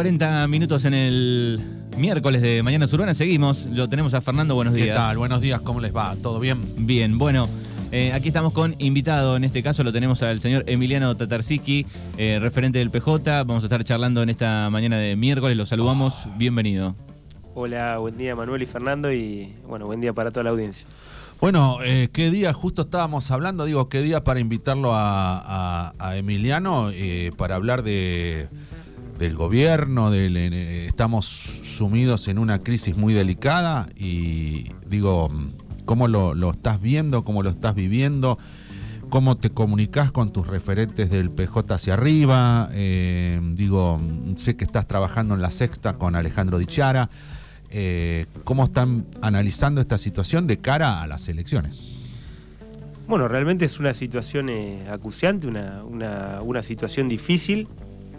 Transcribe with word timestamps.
40 0.00 0.48
minutos 0.48 0.86
en 0.86 0.94
el 0.94 1.60
miércoles 1.98 2.40
de 2.40 2.62
Mañana 2.62 2.86
Urbana. 2.90 3.12
Seguimos, 3.12 3.66
lo 3.66 3.86
tenemos 3.86 4.14
a 4.14 4.22
Fernando. 4.22 4.54
Buenos 4.54 4.72
días. 4.72 4.86
¿Qué 4.86 4.94
tal? 4.94 5.18
Buenos 5.18 5.42
días, 5.42 5.60
¿cómo 5.60 5.78
les 5.78 5.94
va? 5.94 6.16
¿Todo 6.22 6.40
bien? 6.40 6.58
Bien, 6.86 7.18
bueno. 7.18 7.46
Eh, 7.92 8.14
aquí 8.14 8.28
estamos 8.28 8.54
con 8.54 8.74
invitado, 8.78 9.36
en 9.36 9.44
este 9.44 9.62
caso 9.62 9.84
lo 9.84 9.92
tenemos 9.92 10.22
al 10.22 10.40
señor 10.40 10.64
Emiliano 10.68 11.14
Tatarsiki, 11.18 11.84
eh, 12.16 12.38
referente 12.40 12.78
del 12.78 12.88
PJ. 12.90 13.44
Vamos 13.44 13.62
a 13.62 13.66
estar 13.66 13.84
charlando 13.84 14.22
en 14.22 14.30
esta 14.30 14.70
mañana 14.70 14.96
de 14.96 15.16
miércoles. 15.16 15.54
Lo 15.54 15.66
saludamos. 15.66 16.26
Bienvenido. 16.38 16.94
Hola, 17.54 17.98
buen 17.98 18.16
día 18.16 18.34
Manuel 18.34 18.62
y 18.62 18.66
Fernando 18.66 19.12
y 19.12 19.54
bueno, 19.68 19.84
buen 19.84 20.00
día 20.00 20.14
para 20.14 20.30
toda 20.30 20.44
la 20.44 20.50
audiencia. 20.50 20.86
Bueno, 21.42 21.78
eh, 21.82 22.08
qué 22.10 22.30
día, 22.30 22.54
justo 22.54 22.82
estábamos 22.82 23.30
hablando, 23.30 23.66
digo, 23.66 23.88
qué 23.90 24.00
día 24.00 24.24
para 24.24 24.40
invitarlo 24.40 24.92
a, 24.94 25.92
Emiliano 26.14 26.90
eh, 26.90 27.32
para 27.36 27.54
hablar 27.54 27.82
de, 27.82 28.46
del 29.20 29.36
gobierno, 29.36 30.10
del, 30.10 30.36
eh, 30.36 30.86
estamos 30.86 31.26
sumidos 31.26 32.26
en 32.26 32.38
una 32.38 32.58
crisis 32.58 32.96
muy 32.96 33.14
delicada 33.14 33.86
y 33.94 34.72
digo, 34.86 35.30
¿cómo 35.84 36.08
lo, 36.08 36.50
estás 36.50 36.80
viendo, 36.80 37.22
cómo 37.22 37.44
lo 37.44 37.50
estás 37.50 37.76
viviendo? 37.76 38.36
¿Cómo 39.10 39.36
te 39.36 39.50
comunicas 39.50 40.10
con 40.10 40.32
tus 40.32 40.48
referentes 40.48 41.10
del 41.10 41.30
PJ 41.30 41.74
hacia 41.74 41.94
arriba? 41.94 42.68
digo, 42.72 44.00
sé 44.36 44.56
que 44.56 44.64
estás 44.64 44.86
trabajando 44.86 45.34
en 45.34 45.42
la 45.42 45.50
sexta 45.50 45.94
con 45.94 46.16
Alejandro 46.16 46.58
Dichara. 46.58 47.08
Eh, 47.72 48.26
¿Cómo 48.42 48.64
están 48.64 49.06
analizando 49.22 49.80
esta 49.80 49.96
situación 49.96 50.46
de 50.46 50.58
cara 50.58 51.02
a 51.02 51.06
las 51.06 51.28
elecciones? 51.28 52.00
Bueno, 53.06 53.28
realmente 53.28 53.64
es 53.64 53.78
una 53.78 53.92
situación 53.92 54.48
eh, 54.48 54.88
acuciante, 54.90 55.46
una, 55.46 56.62
situación 56.62 57.08
difícil, 57.08 57.68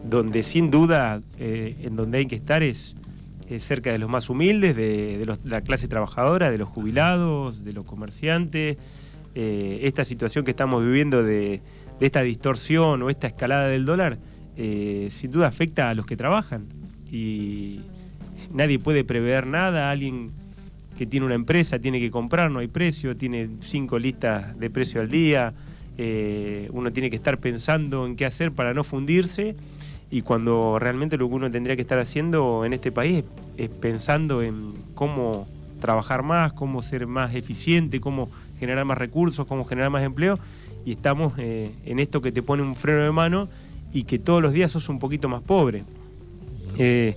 donde 0.03 0.43
sin 0.43 0.71
duda 0.71 1.21
eh, 1.39 1.75
en 1.81 1.95
donde 1.95 2.19
hay 2.19 2.25
que 2.25 2.35
estar 2.35 2.63
es, 2.63 2.95
cerca 3.59 3.91
de 3.91 3.97
los 3.97 4.09
más 4.09 4.29
humildes, 4.29 4.77
de, 4.77 5.25
la 5.43 5.59
clase 5.59 5.89
trabajadora, 5.89 6.49
de 6.49 6.57
los 6.57 6.69
jubilados, 6.69 7.65
de 7.65 7.73
los 7.73 7.85
comerciantes. 7.85 8.77
esta 9.35 10.05
situación 10.05 10.45
que 10.45 10.51
estamos 10.51 10.81
viviendo 10.81 11.21
de, 11.21 11.61
esta 11.99 12.21
distorsión 12.21 13.01
o 13.01 13.09
esta 13.09 13.27
escalada 13.27 13.67
del 13.67 13.83
dólar, 13.83 14.19
sin 14.55 15.31
duda 15.31 15.47
afecta 15.47 15.89
a 15.89 15.93
los 15.93 16.05
que 16.05 16.15
trabajan. 16.15 16.67
Y, 17.11 17.81
nadie 18.53 18.79
puede 18.79 19.03
prever 19.03 19.45
nada, 19.47 19.91
alguien 19.91 20.31
que 20.97 21.05
tiene 21.05 21.25
una 21.25 21.35
empresa 21.35 21.79
tiene 21.79 21.99
que 21.99 22.11
comprar, 22.11 22.51
no 22.51 22.59
hay 22.59 22.67
precio, 22.67 23.15
tiene 23.15 23.49
cinco 23.59 23.99
listas 23.99 24.57
de 24.59 24.69
precio 24.69 25.01
al 25.01 25.09
día, 25.09 25.53
eh, 25.97 26.69
uno 26.71 26.91
tiene 26.91 27.09
que 27.09 27.15
estar 27.15 27.39
pensando 27.39 28.05
en 28.05 28.15
qué 28.15 28.25
hacer 28.25 28.51
para 28.51 28.73
no 28.73 28.83
fundirse 28.83 29.55
y 30.11 30.21
cuando 30.21 30.77
realmente 30.77 31.17
lo 31.17 31.29
que 31.29 31.35
uno 31.35 31.49
tendría 31.49 31.77
que 31.77 31.81
estar 31.81 31.97
haciendo 31.97 32.65
en 32.65 32.73
este 32.73 32.91
país 32.91 33.23
es, 33.57 33.69
pensando 33.69 34.41
en 34.41 34.73
cómo 34.93 35.47
trabajar 35.79 36.21
más, 36.21 36.51
cómo 36.51 36.81
ser 36.81 37.07
más 37.07 37.33
eficiente, 37.33 38.01
cómo 38.01 38.29
generar 38.59 38.83
más 38.83 38.97
recursos, 38.97 39.47
cómo 39.47 39.63
generar 39.63 39.89
más 39.89 40.03
empleo 40.03 40.37
y 40.85 40.91
estamos 40.91 41.33
eh, 41.37 41.71
en 41.85 41.99
esto 41.99 42.21
que 42.21 42.31
te 42.31 42.43
pone 42.43 42.61
un 42.61 42.75
freno 42.75 43.03
de 43.03 43.11
mano 43.11 43.47
y 43.93 44.03
que 44.03 44.19
todos 44.19 44.41
los 44.41 44.53
días 44.53 44.71
sos 44.71 44.89
un 44.89 44.99
poquito 44.99 45.29
más 45.29 45.41
pobre. 45.41 45.83
Eh, 46.77 47.15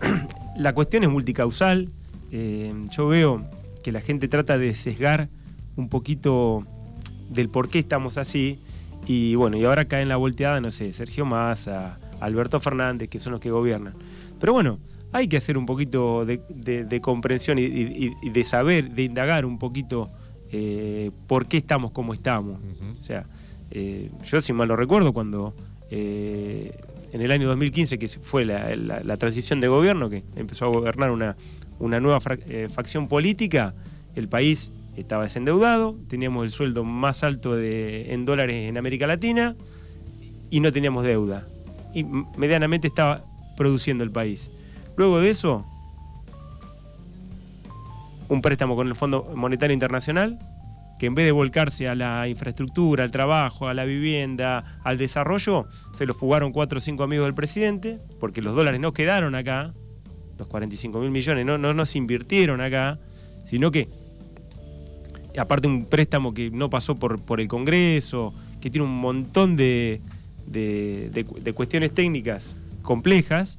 la 0.56 0.74
cuestión 0.74 1.04
es 1.04 1.10
multicausal. 1.10 1.88
Eh, 2.30 2.72
yo 2.90 3.08
veo 3.08 3.44
que 3.82 3.92
la 3.92 4.00
gente 4.00 4.28
trata 4.28 4.56
de 4.56 4.74
sesgar 4.74 5.28
un 5.76 5.88
poquito 5.88 6.64
del 7.28 7.48
por 7.48 7.68
qué 7.68 7.78
estamos 7.78 8.18
así. 8.18 8.58
Y 9.06 9.34
bueno, 9.34 9.56
y 9.56 9.64
ahora 9.64 9.86
cae 9.86 10.02
en 10.02 10.08
la 10.08 10.16
volteada, 10.16 10.60
no 10.60 10.70
sé, 10.70 10.92
Sergio 10.92 11.24
Massa, 11.24 11.98
Alberto 12.24 12.60
Fernández, 12.60 13.08
que 13.08 13.18
son 13.18 13.32
los 13.32 13.40
que 13.40 13.50
gobiernan. 13.50 13.94
Pero 14.40 14.52
bueno, 14.52 14.78
hay 15.12 15.28
que 15.28 15.36
hacer 15.36 15.58
un 15.58 15.66
poquito 15.66 16.24
de, 16.24 17.00
comprensión 17.02 17.58
y, 17.58 18.30
de 18.30 18.44
saber, 18.44 18.90
de 18.90 19.02
indagar 19.02 19.44
un 19.44 19.58
poquito 19.58 20.08
eh, 20.50 21.10
por 21.26 21.46
qué 21.46 21.58
estamos 21.58 21.90
como 21.90 22.14
estamos. 22.14 22.58
O 22.98 23.02
sea, 23.02 23.26
eh, 23.70 24.10
yo 24.24 24.40
si 24.40 24.52
mal 24.52 24.68
lo 24.68 24.76
recuerdo, 24.76 25.12
cuando 25.12 25.54
en 27.12 27.20
el 27.20 27.30
año 27.30 27.46
2015, 27.48 27.98
que 27.98 28.08
fue 28.08 28.44
la, 28.44 29.16
transición 29.18 29.60
de 29.60 29.68
gobierno, 29.68 30.08
que 30.08 30.24
empezó 30.34 30.64
a 30.64 30.68
gobernar 30.68 31.10
una, 31.10 31.36
una 31.78 32.00
nueva 32.00 32.18
eh, 32.48 32.68
facción 32.72 33.06
política, 33.06 33.74
el 34.14 34.28
país 34.28 34.70
estaba 34.96 35.24
desendeudado, 35.24 35.96
teníamos 36.08 36.44
el 36.44 36.50
sueldo 36.50 36.84
más 36.84 37.22
alto 37.22 37.54
de, 37.54 38.12
en 38.12 38.24
dólares 38.24 38.68
en 38.68 38.78
América 38.78 39.06
Latina 39.06 39.56
y 40.50 40.60
no 40.60 40.72
teníamos 40.72 41.04
deuda. 41.04 41.46
Y 41.94 42.04
medianamente 42.36 42.88
estaba 42.88 43.22
produciendo 43.56 44.04
el 44.04 44.10
país. 44.10 44.50
Luego 44.96 45.20
de 45.20 45.30
eso, 45.30 45.64
un 48.28 48.42
préstamo 48.42 48.76
con 48.76 48.88
el 48.88 48.94
Fondo 48.94 49.30
Monetario 49.34 49.74
Internacional, 49.74 50.38
que 50.98 51.06
en 51.06 51.14
vez 51.14 51.26
de 51.26 51.32
volcarse 51.32 51.88
a 51.88 51.94
la 51.94 52.28
infraestructura, 52.28 53.04
al 53.04 53.10
trabajo, 53.10 53.68
a 53.68 53.74
la 53.74 53.84
vivienda, 53.84 54.64
al 54.84 54.98
desarrollo, 54.98 55.66
se 55.92 56.06
lo 56.06 56.14
fugaron 56.14 56.52
cuatro 56.52 56.78
o 56.78 56.80
cinco 56.80 57.02
amigos 57.02 57.26
del 57.26 57.34
presidente, 57.34 57.98
porque 58.20 58.40
los 58.40 58.54
dólares 58.54 58.80
no 58.80 58.92
quedaron 58.92 59.34
acá, 59.34 59.74
los 60.38 60.46
45 60.48 61.00
mil 61.00 61.10
millones 61.10 61.44
no, 61.44 61.58
no, 61.58 61.86
se 61.86 61.98
invirtieron 61.98 62.60
acá, 62.60 62.98
sino 63.44 63.70
que, 63.70 63.88
aparte 65.36 65.66
un 65.66 65.86
préstamo 65.86 66.32
que 66.34 66.50
no 66.50 66.70
pasó 66.70 66.94
por, 66.94 67.20
por 67.20 67.40
el 67.40 67.48
Congreso, 67.48 68.32
que 68.60 68.70
tiene 68.70 68.86
un 68.86 68.96
montón 68.98 69.56
de, 69.56 70.00
de, 70.46 71.52
cuestiones 71.54 71.92
técnicas 71.92 72.56
complejas, 72.82 73.58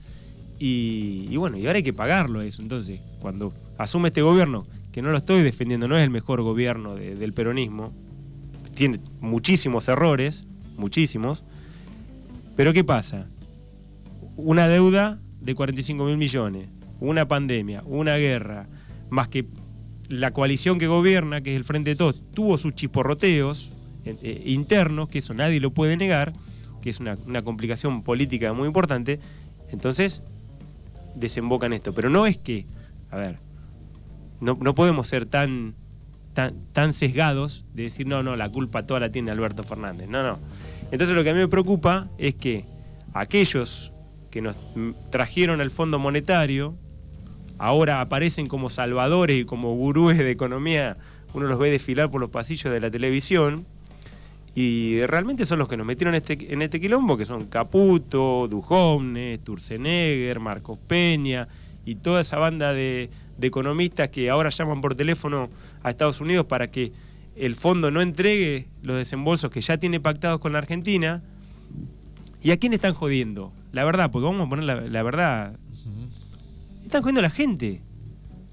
y, 0.59 1.35
bueno, 1.35 1.57
y 1.57 1.65
ahora 1.65 1.77
hay 1.77 1.83
que 1.83 1.93
pagarlo 1.93 2.41
eso. 2.41 2.61
Entonces, 2.61 3.01
cuando 3.19 3.53
asume 3.77 4.09
este 4.09 4.21
gobierno 4.21 4.65
que 4.93 5.01
no 5.01 5.11
lo 5.11 5.17
estoy 5.17 5.41
defendiendo, 5.41 5.87
no 5.87 5.97
es 5.97 6.03
el 6.03 6.09
mejor 6.09 6.41
gobierno 6.41 6.95
del 6.95 7.33
peronismo, 7.33 7.91
tiene 8.73 8.99
muchísimos 9.19 9.87
errores, 9.87 10.45
muchísimos, 10.77 11.43
pero 12.55 12.73
¿qué 12.73 12.83
pasa? 12.83 13.27
Una 14.35 14.67
deuda 14.67 15.19
de 15.41 15.55
45 15.55 16.05
mil 16.05 16.17
millones, 16.17 16.69
una 16.99 17.27
pandemia, 17.27 17.83
una 17.85 18.15
guerra, 18.15 18.67
más 19.09 19.27
que 19.27 19.45
la 20.09 20.31
coalición 20.31 20.79
que 20.79 20.87
gobierna, 20.87 21.41
que 21.41 21.51
es 21.51 21.57
el 21.57 21.63
Frente 21.63 21.91
de 21.91 21.95
Todos, 21.95 22.21
tuvo 22.33 22.57
sus 22.57 22.75
chisporroteos 22.75 23.71
eh, 24.05 24.43
internos, 24.45 25.09
que 25.09 25.19
eso 25.19 25.33
nadie 25.33 25.59
lo 25.59 25.71
puede 25.71 25.97
negar, 25.97 26.33
que 26.83 26.89
es 26.89 26.99
una, 26.99 27.41
complicación 27.43 28.03
política 28.03 28.51
muy 28.51 28.67
importante, 28.67 29.19
entonces 29.71 30.21
desemboca 31.15 31.65
en 31.65 31.73
esto. 31.73 31.93
Pero 31.93 32.09
no 32.09 32.27
es 32.27 32.37
que, 32.37 32.65
a 33.09 33.15
ver, 33.15 33.39
no, 34.41 34.75
podemos 34.75 35.07
ser 35.07 35.25
tan, 35.25 35.75
tan, 36.33 36.53
tan 36.73 36.91
sesgados 36.91 37.65
de 37.73 37.83
decir, 37.83 38.05
no, 38.05 38.21
no, 38.21 38.35
la 38.35 38.49
culpa 38.49 38.83
toda 38.83 38.99
la 38.99 39.09
tiene 39.09 39.31
Alberto 39.31 39.63
Fernández. 39.63 40.09
No, 40.09 40.23
no. 40.23 40.39
Entonces 40.91 41.15
lo 41.15 41.23
que 41.23 41.29
a 41.29 41.33
mí 41.33 41.39
me 41.39 41.47
preocupa 41.47 42.09
es 42.17 42.35
que 42.35 42.65
aquellos 43.13 43.93
que 44.29 44.41
nos 44.41 44.57
trajeron 45.09 45.61
al 45.61 45.71
Fondo 45.71 45.99
Monetario, 45.99 46.75
ahora 47.59 48.01
aparecen 48.01 48.47
como 48.47 48.69
salvadores 48.69 49.41
y 49.41 49.45
como 49.45 49.73
gurúes 49.73 50.17
de 50.17 50.29
economía, 50.29 50.97
uno 51.33 51.47
los 51.47 51.59
ve 51.59 51.71
desfilar 51.71 52.11
por 52.11 52.19
los 52.19 52.29
pasillos 52.29 52.73
de 52.73 52.81
la 52.81 52.91
televisión, 52.91 53.65
y 54.55 55.05
realmente 55.05 55.45
son 55.45 55.59
los 55.59 55.67
que 55.67 55.77
nos 55.77 55.85
metieron 55.85 56.13
en 56.13 56.21
este, 56.21 56.53
en 56.53 56.61
este 56.61 56.79
quilombo, 56.79 57.17
que 57.17 57.25
son 57.25 57.45
Caputo, 57.45 58.47
Duhovne, 58.47 59.39
Turcenegger, 59.39 60.39
Marcos 60.39 60.77
Peña, 60.87 61.47
y 61.85 61.95
toda 61.95 62.21
esa 62.21 62.37
banda 62.37 62.71
de, 62.71 63.09
de 63.37 63.47
economistas 63.47 64.09
que 64.09 64.29
ahora 64.29 64.49
llaman 64.49 64.81
por 64.81 64.95
teléfono 64.95 65.49
a 65.81 65.89
Estados 65.89 66.21
Unidos 66.21 66.45
para 66.45 66.69
que 66.69 66.91
el 67.35 67.55
fondo 67.55 67.91
no 67.91 68.01
entregue 68.01 68.67
los 68.81 68.97
desembolsos 68.97 69.49
que 69.49 69.61
ya 69.61 69.77
tiene 69.77 69.99
pactados 69.99 70.39
con 70.39 70.53
la 70.53 70.59
Argentina. 70.59 71.23
¿Y 72.41 72.51
a 72.51 72.57
quién 72.57 72.73
están 72.73 72.93
jodiendo? 72.93 73.53
La 73.71 73.83
verdad, 73.83 74.11
porque 74.11 74.25
vamos 74.25 74.45
a 74.45 74.49
poner 74.49 74.65
la, 74.65 75.03
verdad. 75.03 75.57
Están 76.83 77.01
jodiendo 77.01 77.19
a 77.19 77.23
la 77.23 77.29
gente. 77.29 77.81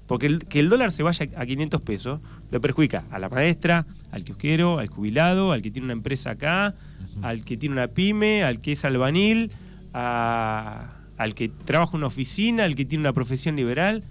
Porque 0.07 0.25
el, 0.25 0.45
que 0.45 0.59
el 0.59 0.69
dólar 0.69 0.91
se 0.91 1.03
vaya 1.03 1.27
a 1.37 1.45
500 1.45 1.81
pesos 1.81 2.19
lo 2.49 2.59
perjudica 2.59 3.05
a 3.11 3.19
la 3.19 3.29
maestra, 3.29 3.85
al 4.11 4.23
kiosquero, 4.23 4.79
al 4.79 4.87
jubilado, 4.87 5.51
al 5.51 5.61
que 5.61 5.71
tiene 5.71 5.85
una 5.85 5.93
empresa 5.93 6.31
acá, 6.31 6.75
al 7.21 7.43
que 7.43 7.57
tiene 7.57 7.73
una 7.73 7.87
pyme, 7.87 8.43
al 8.43 8.59
que 8.59 8.73
es 8.73 8.85
albanil, 8.85 9.51
al 9.93 11.35
que 11.35 11.49
trabaja 11.49 11.91
en 11.93 11.97
una 11.97 12.07
oficina, 12.07 12.63
al 12.65 12.75
que 12.75 12.85
tiene 12.85 13.03
una 13.03 13.13
profesión 13.13 13.55
liberal 13.55 14.03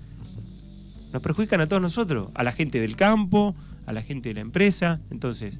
nos 1.13 1.23
perjudican 1.23 1.61
a 1.61 1.67
todos 1.67 1.83
nosotros, 1.83 2.29
a 2.35 2.43
la 2.43 2.53
gente 2.53 2.81
del 2.81 2.97
campo, 2.97 3.55
a 3.87 3.93
la 3.93 4.03
gente 4.03 4.29
de 4.29 4.37
la 4.37 4.41
empresa. 4.41 5.01
Entonces, 5.11 5.59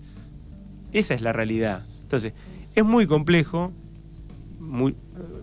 esa 0.93 1.15
es 1.15 1.23
la 1.23 1.33
realidad. 1.33 1.85
Entonces, 2.03 2.33
es 2.75 2.85
muy 2.85 3.07
complejo, 3.07 3.73
muy, 4.61 4.95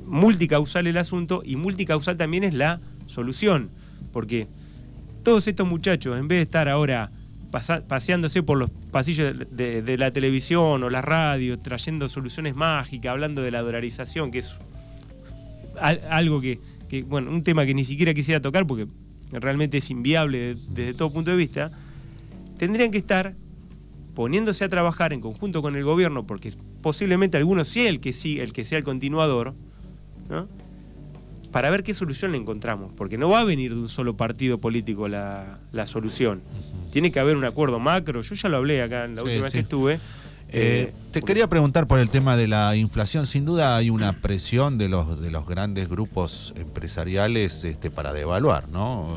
multicausal 0.06 0.88
el 0.88 0.98
asunto 0.98 1.42
y 1.46 1.56
multicausal 1.56 2.18
también 2.18 2.44
es 2.44 2.54
la 2.54 2.80
solución. 3.06 3.70
Porque 4.14 4.48
todos 5.24 5.48
estos 5.48 5.68
muchachos, 5.68 6.18
en 6.18 6.28
vez 6.28 6.38
de 6.38 6.44
estar 6.44 6.70
ahora 6.70 7.10
paseándose 7.52 8.44
por 8.44 8.58
los 8.58 8.70
pasillos 8.92 9.36
de, 9.52 9.98
la 9.98 10.12
televisión 10.12 10.84
o 10.84 10.90
la 10.90 11.02
radio, 11.02 11.58
trayendo 11.60 12.08
soluciones 12.08 12.56
mágicas, 12.56 13.12
hablando 13.12 13.42
de 13.42 13.52
la 13.52 13.62
dolarización, 13.62 14.32
que 14.32 14.40
es 14.40 14.58
algo 16.10 16.42
que, 16.42 16.60
bueno, 17.06 17.32
un 17.32 17.44
tema 17.44 17.66
que 17.66 17.74
ni 17.74 17.84
siquiera 17.84 18.14
quisiera 18.14 18.42
tocar 18.42 18.66
porque 18.68 18.88
realmente 19.32 19.78
es 19.78 19.90
inviable 19.90 20.56
desde 20.70 20.94
todo 20.94 21.12
punto 21.12 21.32
de 21.32 21.38
vista, 21.38 21.72
tendrían 22.58 22.92
que 22.92 22.98
estar 22.98 23.36
poniéndose 24.16 24.64
a 24.64 24.70
trabajar 24.70 25.14
en 25.14 25.22
conjunto 25.22 25.62
con 25.62 25.76
el 25.76 25.84
gobierno, 25.84 26.26
porque 26.26 26.52
posiblemente 26.82 27.38
alguno 27.38 27.64
sea 27.64 27.90
el 27.90 28.00
que 28.00 28.14
sí, 28.14 28.40
el 28.40 28.52
que 28.52 28.66
sea 28.66 28.80
el 28.80 28.84
continuador, 28.84 29.54
¿no? 30.30 30.48
Para 31.52 31.70
ver 31.70 31.84
qué 31.84 31.94
solución 31.94 32.32
le 32.32 32.38
encontramos, 32.38 32.92
porque 32.96 33.18
no 33.18 33.30
va 33.30 33.42
a 33.42 33.44
venir 33.44 33.74
de 33.74 33.82
un 33.82 33.88
solo 33.90 34.16
partido 34.16 34.58
político 34.58 35.08
la, 35.08 35.60
solución. 35.86 36.42
Tiene 36.92 37.12
que 37.12 37.20
haber 37.20 37.38
un 37.38 37.46
acuerdo 37.46 37.80
macro, 37.80 38.22
yo 38.22 38.36
ya 38.36 38.50
lo 38.50 38.58
hablé 38.58 38.82
acá 38.82 39.06
en 39.06 39.16
la 39.16 39.24
última 39.24 39.44
vez 39.44 39.54
que 39.54 39.60
estuve, 39.60 40.00
eh, 40.50 40.94
te 41.12 41.22
quería 41.22 41.48
preguntar 41.48 41.88
por 41.88 42.00
el 42.00 42.10
tema 42.10 42.38
de 42.38 42.48
la 42.48 42.76
inflación. 42.76 43.28
Sin 43.28 43.44
duda 43.44 43.76
hay 43.76 43.90
una 43.90 44.14
presión 44.14 44.78
de 44.78 44.88
los, 44.88 45.22
de 45.22 45.30
los 45.30 45.46
grandes 45.46 45.90
grupos 45.90 46.54
empresariales 46.56 47.64
este, 47.64 47.92
para 47.92 48.14
devaluar, 48.14 48.70
¿no? 48.70 49.14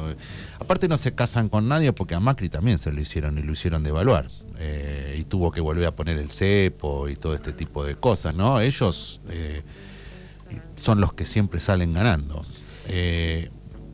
Aparte 0.58 0.88
no 0.88 0.98
se 0.98 1.14
casan 1.14 1.48
con 1.48 1.68
nadie 1.68 1.92
porque 1.92 2.14
a 2.14 2.20
Macri 2.20 2.48
también 2.48 2.78
se 2.78 2.90
lo 2.92 3.00
hicieron 3.00 3.38
y 3.38 3.42
lo 3.42 3.52
hicieron 3.52 3.82
devaluar. 3.82 4.26
Eh, 4.58 5.16
y 5.20 5.24
tuvo 5.24 5.50
que 5.50 5.60
volver 5.60 5.86
a 5.86 5.92
poner 5.92 6.18
el 6.18 6.30
cepo 6.30 7.08
y 7.08 7.16
todo 7.16 7.34
este 7.34 7.52
tipo 7.52 7.84
de 7.84 7.94
cosas, 7.94 8.34
¿no? 8.34 8.60
Ellos 8.60 9.20
eh, 9.28 9.62
son 10.76 11.00
los 11.00 11.12
que 11.12 11.26
siempre 11.26 11.60
salen 11.60 11.92
ganando. 11.92 12.44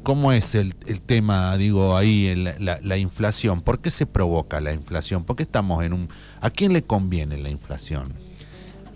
¿Cómo 0.06 0.30
es 0.30 0.54
el, 0.54 0.72
tema, 1.04 1.56
digo, 1.56 1.96
ahí, 1.96 2.32
la, 2.60 2.78
la, 2.80 2.96
inflación? 2.96 3.60
¿Por 3.60 3.80
qué 3.80 3.90
se 3.90 4.06
provoca 4.06 4.60
la 4.60 4.72
inflación? 4.72 5.24
¿Por 5.24 5.34
qué 5.34 5.42
estamos 5.42 5.82
en 5.82 5.92
un... 5.92 6.08
¿A 6.40 6.50
quién 6.50 6.72
le 6.72 6.84
conviene 6.84 7.36
la 7.38 7.50
inflación? 7.50 8.12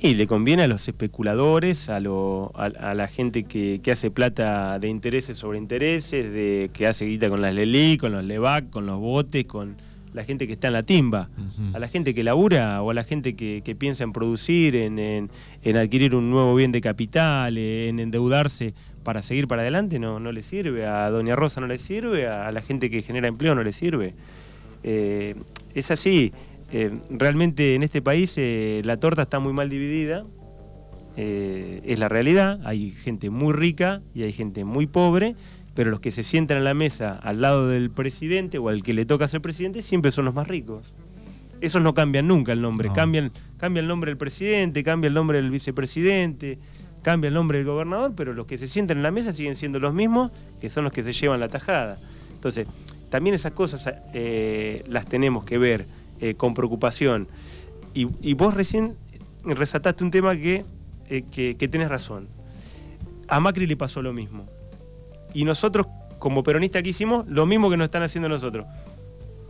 Y 0.03 0.15
le 0.15 0.27
conviene 0.27 0.63
a 0.63 0.67
los 0.67 0.89
especuladores, 0.89 1.91
a, 1.91 2.01
lo, 2.01 2.53
a, 2.55 2.95
la 2.95 3.07
gente 3.07 3.43
que, 3.43 3.83
hace 3.93 4.11
plata 4.11 4.79
de 4.79 4.89
intereses 4.89 5.37
sobre 5.37 5.59
intereses, 5.59 6.33
de 6.33 6.71
que 6.73 6.87
hace 6.87 7.05
guita 7.05 7.29
con 7.29 7.43
las 7.43 7.53
Lelí, 7.55 7.99
con 7.99 8.13
los 8.13 8.25
Levac, 8.25 8.71
con 8.71 8.87
los 8.87 8.99
botes, 8.99 9.45
con 9.45 9.77
la 10.13 10.25
gente 10.25 10.47
que 10.47 10.55
está 10.55 10.67
en 10.67 10.73
la 10.73 10.83
timba, 10.83 11.29
a 11.73 11.79
la 11.79 11.89
gente 11.89 12.15
que 12.15 12.23
labura 12.23 12.83
o 12.83 12.91
a 12.91 12.95
la 12.95 13.05
gente 13.05 13.35
que, 13.37 13.77
piensa 13.79 14.05
en 14.05 14.13
producir, 14.13 14.77
en, 14.77 15.31
adquirir 15.77 16.15
un 16.15 16.31
nuevo 16.31 16.55
bien 16.55 16.73
de 16.73 16.81
capital, 16.81 17.57
en 17.57 18.01
endeudarse 18.01 18.75
para 19.03 19.23
seguir 19.23 19.49
para 19.49 19.63
adelante 19.63 19.99
no, 19.99 20.21
no 20.21 20.33
le 20.33 20.43
sirve, 20.43 20.87
a 20.87 21.11
Doña 21.11 21.37
Rosa 21.37 21.61
no 21.61 21.67
le 21.67 21.79
sirve, 21.79 22.29
a 22.29 22.51
la 22.53 22.63
gente 22.63 22.91
que 22.91 23.03
genera 23.03 23.29
empleo 23.29 23.55
no 23.55 23.63
le 23.63 23.73
sirve. 23.73 24.15
Eh, 24.83 25.35
es 25.75 25.91
así, 25.91 26.33
eh, 26.73 26.99
realmente 27.11 27.75
en 27.75 27.83
este 27.83 28.03
país 28.03 28.35
eh, 28.37 28.83
la 28.85 28.99
torta 28.99 29.23
está 29.23 29.39
muy 29.39 29.53
mal 29.53 29.69
dividida, 29.69 30.25
es 31.17 31.99
la 31.99 32.09
realidad, 32.09 32.61
hay 32.65 32.93
gente 32.93 33.29
muy 33.29 33.53
rica 33.53 34.01
y 34.15 34.23
hay 34.23 34.33
gente 34.33 34.65
muy 34.65 34.87
pobre, 34.87 35.37
pero 35.81 35.93
los 35.93 36.01
que 36.01 36.11
se 36.11 36.23
sientan 36.23 36.59
en 36.59 36.65
la 36.65 36.75
mesa 36.75 37.19
al 37.23 37.41
lado 37.41 37.67
del 37.67 37.91
presidente 37.91 38.59
o 38.59 38.69
al 38.69 38.83
que 38.83 38.93
le 38.93 39.07
toca 39.07 39.27
ser 39.29 39.41
presidente 39.41 39.81
siempre 39.81 40.11
son 40.11 40.27
los 40.27 40.35
más 40.35 40.47
ricos. 40.47 40.93
Esos 41.63 41.81
no 41.81 41.95
cambian 41.95 42.29
nunca 42.29 42.53
el 42.53 42.61
nombre, 42.61 42.91
cambian, 42.95 43.33
cambia 43.57 43.81
el 43.81 43.89
nombre 43.89 44.11
del 44.11 44.19
presidente, 44.19 44.85
cambia 44.85 45.09
el 45.09 45.15
nombre 45.15 45.41
del 45.41 45.51
vicepresidente, 45.51 46.59
cambia 47.01 47.29
el 47.29 47.33
nombre 47.33 47.57
del 47.57 47.67
gobernador, 47.67 48.13
pero 48.15 48.35
los 48.35 48.47
que 48.47 48.59
se 48.59 48.67
sientan 48.67 48.99
en 48.99 49.03
la 49.03 49.11
mesa 49.11 49.33
siguen 49.33 49.55
siendo 49.55 49.79
los 49.79 49.95
mismos, 49.95 50.33
que 50.61 50.69
son 50.69 50.85
los 50.85 50.93
que 50.93 51.03
se 51.03 51.15
llevan 51.15 51.41
la 51.41 51.49
tajada. 51.49 51.97
Entonces, 52.35 52.67
también 53.09 53.35
esas 53.35 53.53
cosas 53.53 53.91
eh, 54.13 54.85
las 54.87 55.07
tenemos 55.07 55.47
que 55.47 55.57
ver 55.57 55.87
eh, 56.21 56.35
con 56.35 56.53
preocupación. 56.53 57.27
Y, 57.95 58.35
vos 58.35 58.53
recién 58.53 58.97
resaltaste 59.47 60.05
un 60.05 60.11
tema 60.11 60.37
que, 60.37 60.63
eh, 61.09 61.25
que, 61.33 61.55
que 61.55 61.69
tenés 61.69 61.89
razón. 61.89 62.29
A 63.29 63.41
Macri 63.41 63.67
le 63.67 63.79
pasó 63.79 64.03
lo 64.03 64.13
mismo. 64.13 64.47
Y 65.35 65.45
nosotros, 65.45 65.87
como 66.19 66.43
peronistas, 66.43 66.83
que 66.83 66.91
hicimos? 66.91 67.27
Lo 67.29 67.47
mismo 67.47 67.71
que 67.71 67.77
nos 67.77 67.87
están 67.87 68.03
haciendo 68.03 68.29
nosotros. 68.29 68.67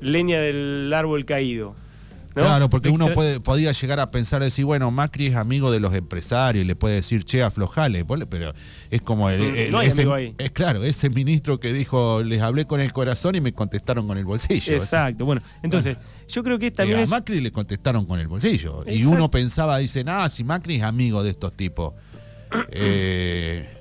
Leña 0.00 0.40
del 0.40 0.92
árbol 0.94 1.24
caído. 1.24 1.74
Claro, 2.34 2.70
porque 2.70 2.90
uno 2.90 3.10
puede, 3.12 3.40
podía 3.40 3.72
llegar 3.72 3.98
a 3.98 4.10
pensar, 4.10 4.42
decir, 4.42 4.64
bueno, 4.64 4.90
Macri 4.90 5.26
es 5.26 5.36
amigo 5.36 5.70
de 5.70 5.80
los 5.80 5.94
empresarios, 5.94 6.64
le 6.64 6.76
puede 6.76 6.96
decir, 6.96 7.24
che, 7.24 7.42
aflojale, 7.42 8.04
pero 8.04 8.52
es 8.90 9.02
como 9.02 9.30
el, 9.30 9.40
mm, 9.40 9.72
no 9.72 9.78
hay 9.78 9.88
ese, 9.88 10.10
ahí. 10.12 10.34
Es 10.38 10.52
claro, 10.52 10.84
ese 10.84 11.10
ministro 11.10 11.58
que 11.58 11.72
dijo, 11.72 12.22
les 12.22 12.40
hablé 12.40 12.66
con 12.66 12.80
el 12.80 12.92
corazón 12.92 13.34
y 13.34 13.40
me 13.40 13.52
contestaron 13.52 14.06
con 14.06 14.16
el 14.16 14.24
bolsillo. 14.24 14.74
Exacto, 14.74 15.24
bueno, 15.24 15.42
entonces, 15.62 15.96
yo 16.28 16.44
creo 16.44 16.58
que 16.58 16.70
también 16.70 17.00
a 17.00 17.06
Macri 17.06 17.40
le 17.40 17.50
contestaron 17.50 18.06
con 18.06 18.20
el 18.20 18.28
bolsillo. 18.28 18.84
Y 18.86 19.04
uno 19.04 19.30
pensaba, 19.30 19.78
dice, 19.78 20.04
ah, 20.06 20.28
si 20.28 20.44
Macri 20.44 20.76
es 20.76 20.82
amigo 20.82 21.22
de 21.22 21.30
estos 21.30 21.52
tipos. 21.54 21.94
Eh, 22.72 23.79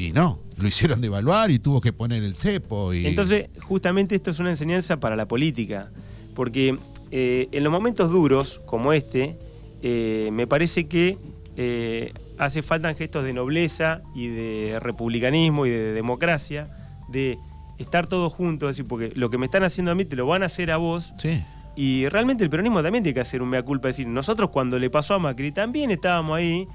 y 0.00 0.12
no, 0.12 0.40
lo 0.58 0.66
hicieron 0.66 1.00
devaluar 1.00 1.50
y 1.50 1.58
tuvo 1.58 1.80
que 1.80 1.92
poner 1.92 2.22
el 2.22 2.34
cepo. 2.34 2.94
Y... 2.94 3.06
Entonces, 3.06 3.48
justamente 3.62 4.14
esto 4.14 4.30
es 4.30 4.38
una 4.38 4.50
enseñanza 4.50 4.98
para 4.98 5.14
la 5.14 5.28
política, 5.28 5.90
porque 6.34 6.78
eh, 7.10 7.48
en 7.52 7.62
los 7.62 7.70
momentos 7.70 8.10
duros 8.10 8.60
como 8.64 8.94
este, 8.94 9.36
eh, 9.82 10.30
me 10.32 10.46
parece 10.46 10.86
que 10.86 11.18
eh, 11.56 12.14
hace 12.38 12.62
falta 12.62 12.94
gestos 12.94 13.24
de 13.24 13.34
nobleza 13.34 14.00
y 14.14 14.28
de 14.28 14.78
republicanismo 14.80 15.66
y 15.66 15.70
de 15.70 15.92
democracia, 15.92 16.68
de 17.08 17.36
estar 17.78 18.06
todos 18.06 18.32
juntos, 18.32 18.70
decir, 18.70 18.86
porque 18.88 19.12
lo 19.14 19.28
que 19.28 19.36
me 19.36 19.46
están 19.46 19.64
haciendo 19.64 19.90
a 19.90 19.94
mí 19.94 20.06
te 20.06 20.16
lo 20.16 20.26
van 20.26 20.42
a 20.42 20.46
hacer 20.46 20.70
a 20.70 20.78
vos. 20.78 21.12
Sí. 21.18 21.42
Y 21.76 22.08
realmente 22.08 22.42
el 22.42 22.48
peronismo 22.50 22.82
también 22.82 23.04
tiene 23.04 23.14
que 23.14 23.20
hacer 23.20 23.42
un 23.42 23.50
mea 23.50 23.62
culpa, 23.62 23.88
decir, 23.88 24.06
nosotros 24.06 24.48
cuando 24.48 24.78
le 24.78 24.88
pasó 24.88 25.14
a 25.14 25.18
Macri 25.18 25.52
también 25.52 25.90
estábamos 25.90 26.38
ahí 26.38 26.66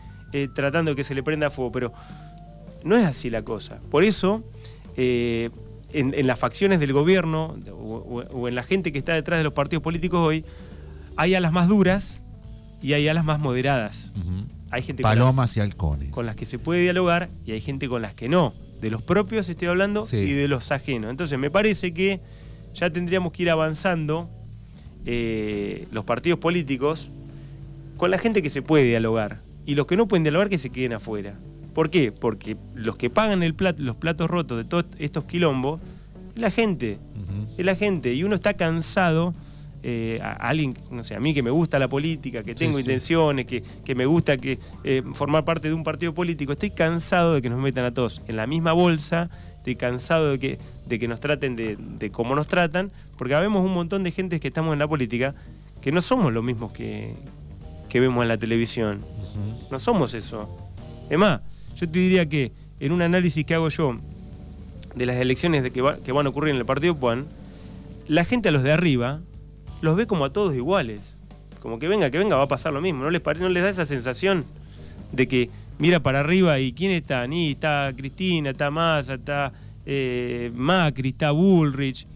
tratando 0.53 0.91
de 0.91 0.95
que 0.95 1.03
se 1.05 1.15
le 1.15 1.23
prenda 1.23 1.49
fuego, 1.49 1.71
pero 1.71 1.93
no 2.85 2.95
es 2.95 3.05
así 3.05 3.29
la 3.29 3.41
cosa. 3.41 3.81
Por 3.89 4.05
eso 4.05 4.43
en, 5.95 6.27
las 6.27 6.39
facciones 6.39 6.79
del 6.79 6.93
gobierno 6.93 7.55
o, 7.71 8.47
en 8.47 8.55
la 8.55 8.63
gente 8.63 8.91
que 8.91 8.99
está 8.99 9.13
detrás 9.13 9.39
de 9.39 9.43
los 9.43 9.53
partidos 9.53 9.81
políticos 9.81 10.19
hoy, 10.19 10.45
hay 11.15 11.35
alas 11.35 11.51
más 11.51 11.67
duras 11.67 12.21
y 12.81 12.93
hay 12.93 13.07
alas 13.07 13.23
más 13.23 13.39
moderadas. 13.39 14.11
Hay 14.71 14.83
gente 14.83 15.03
Palomas 15.03 15.55
y 15.55 15.61
halcones. 15.61 16.09
Con 16.09 16.25
las 16.25 16.35
que 16.35 16.45
se 16.45 16.59
puede 16.59 16.81
dialogar 16.81 17.29
y 17.45 17.53
hay 17.53 17.61
gente 17.61 17.87
con 17.87 18.01
las 18.01 18.13
que 18.13 18.27
no. 18.27 18.53
De 18.81 18.89
los 18.89 19.01
propios 19.01 19.47
estoy 19.47 19.69
hablando 19.69 20.05
y 20.11 20.31
de 20.31 20.47
los 20.47 20.71
ajenos. 20.71 21.09
Entonces 21.09 21.39
me 21.39 21.49
parece 21.49 21.93
que 21.93 22.19
ya 22.73 22.89
tendríamos 22.89 23.31
que 23.31 23.43
ir 23.43 23.49
avanzando 23.49 24.29
eh, 25.05 25.87
los 25.91 26.03
partidos 26.03 26.39
políticos 26.39 27.09
con 27.95 28.11
la 28.11 28.17
gente 28.17 28.41
que 28.41 28.49
se 28.49 28.61
puede 28.61 28.83
dialogar. 28.83 29.39
Y 29.65 29.75
los 29.75 29.87
que 29.87 29.95
no 29.95 30.07
pueden 30.07 30.23
dialogar 30.23 30.49
que 30.49 30.57
se 30.57 30.69
queden 30.69 30.93
afuera. 30.93 31.35
¿Por 31.75 31.89
qué? 31.89 32.13
Porque 32.13 32.55
los 32.73 32.95
que 32.95 33.09
pagan 33.09 33.43
el 33.43 33.53
los 33.77 33.97
platos 33.97 34.29
rotos 34.29 34.57
de 34.57 34.63
todos 34.63 34.85
estos 34.97 35.25
quilombos 35.25 35.81
es 36.33 36.41
la 36.41 36.49
gente. 36.49 36.97
Es 37.57 37.65
la 37.65 37.75
gente. 37.75 38.13
Y 38.13 38.23
uno 38.23 38.35
está 38.35 38.53
cansado. 38.53 39.35
Eh, 39.87 40.19
a, 40.23 40.31
alguien, 40.49 40.73
no 40.89 41.03
sé, 41.03 41.13
a 41.13 41.19
mí 41.19 41.35
que 41.35 41.43
me 41.43 41.51
gusta 41.51 41.77
la 41.77 41.87
política, 41.87 42.41
que 42.41 42.55
tengo 42.55 42.79
intenciones, 42.79 43.45
Que, 43.45 43.93
me 43.93 44.07
gusta 44.07 44.35
que 44.37 44.57
eh, 44.83 45.03
formar 45.13 45.45
parte 45.45 45.67
de 45.67 45.75
un 45.75 45.83
partido 45.83 46.11
político, 46.11 46.53
estoy 46.53 46.71
cansado 46.71 47.35
de 47.35 47.41
que 47.43 47.51
nos 47.51 47.61
metan 47.61 47.85
a 47.85 47.93
todos 47.93 48.23
en 48.27 48.35
la 48.35 48.47
misma 48.47 48.73
bolsa, 48.73 49.29
estoy 49.57 49.75
cansado 49.75 50.31
de 50.31 50.39
que, 50.39 50.59
de 50.87 50.97
que 50.97 51.07
nos 51.07 51.19
traten 51.19 51.55
de, 51.55 51.77
de 51.77 52.09
cómo 52.09 52.33
nos 52.35 52.47
tratan, 52.47 52.91
porque 53.15 53.35
vemos 53.35 53.63
un 53.63 53.75
montón 53.75 54.01
de 54.03 54.09
gente 54.09 54.39
que 54.39 54.47
estamos 54.47 54.73
en 54.73 54.79
la 54.79 54.87
política 54.87 55.35
que 55.81 55.91
no 55.91 56.01
somos 56.01 56.33
los 56.33 56.43
mismos 56.43 56.71
que, 56.71 57.13
que 57.87 57.99
vemos 57.99 58.23
en 58.23 58.29
la 58.29 58.39
televisión. 58.39 59.01
No 59.69 59.77
somos 59.77 60.15
eso. 60.15 60.49
Es 61.11 61.19
más, 61.19 61.41
yo 61.75 61.89
te 61.89 61.99
diría 61.99 62.27
que 62.27 62.51
en 62.79 62.91
un 62.91 63.01
análisis 63.01 63.45
que 63.45 63.53
hago 63.53 63.69
yo 63.69 63.95
de 64.95 65.05
las 65.05 65.17
elecciones 65.17 65.63
de 65.63 65.71
que, 65.71 65.81
van 65.81 66.25
a 66.25 66.29
ocurrir 66.29 66.53
en 66.53 66.57
el 66.57 66.65
Partido 66.65 66.95
Puan, 66.95 67.25
la 68.07 68.23
gente 68.23 68.49
a 68.49 68.51
los 68.51 68.63
de 68.63 68.71
arriba 68.71 69.21
los 69.81 69.95
ve 69.95 70.07
como 70.07 70.25
a 70.25 70.31
todos 70.31 70.55
iguales. 70.55 71.17
Como 71.61 71.79
que 71.79 71.87
venga, 71.87 72.09
que 72.09 72.17
venga, 72.17 72.35
va 72.35 72.43
a 72.43 72.47
pasar 72.47 72.73
lo 72.73 72.81
mismo. 72.81 73.03
¿No 73.03 73.09
les, 73.09 73.21
no 73.39 73.49
les 73.49 73.63
da 73.63 73.69
esa 73.69 73.85
sensación 73.85 74.45
de 75.11 75.27
que 75.27 75.49
mira 75.79 75.99
para 75.99 76.21
arriba 76.21 76.59
y 76.59 76.73
quién 76.73 76.91
está? 76.91 77.27
Ni 77.27 77.51
está 77.51 77.91
Cristina, 77.95 78.51
está 78.51 78.71
Massa, 78.71 79.15
está 79.15 79.51
eh, 79.85 80.51
Macri, 80.55 81.09
está 81.09 81.31
Bullrich. 81.31 82.07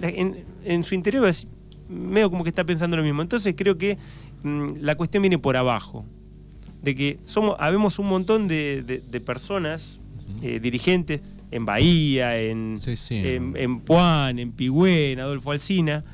En, 0.00 0.82
su 0.82 0.94
interior 0.94 1.26
es 1.28 1.46
medio 1.88 2.30
como 2.30 2.42
que 2.42 2.50
está 2.50 2.64
pensando 2.64 2.96
lo 2.96 3.02
mismo. 3.02 3.22
Entonces 3.22 3.54
creo 3.56 3.78
que 3.78 3.96
mm, 4.42 4.78
la 4.80 4.96
cuestión 4.96 5.22
viene 5.22 5.38
por 5.38 5.56
abajo 5.56 6.04
de 6.84 6.94
que 6.94 7.18
somos, 7.24 7.56
habemos 7.58 7.98
un 7.98 8.06
montón 8.06 8.46
de, 8.46 9.22
personas, 9.24 10.00
eh, 10.42 10.60
dirigentes, 10.60 11.20
en 11.50 11.64
Bahía, 11.64 12.36
en, 12.36 12.76
en, 13.10 13.54
en, 13.56 13.80
Puan, 13.80 14.38
en 14.38 14.52
Pigüén, 14.52 15.20
Adolfo 15.20 15.52
Alsina, 15.52 16.04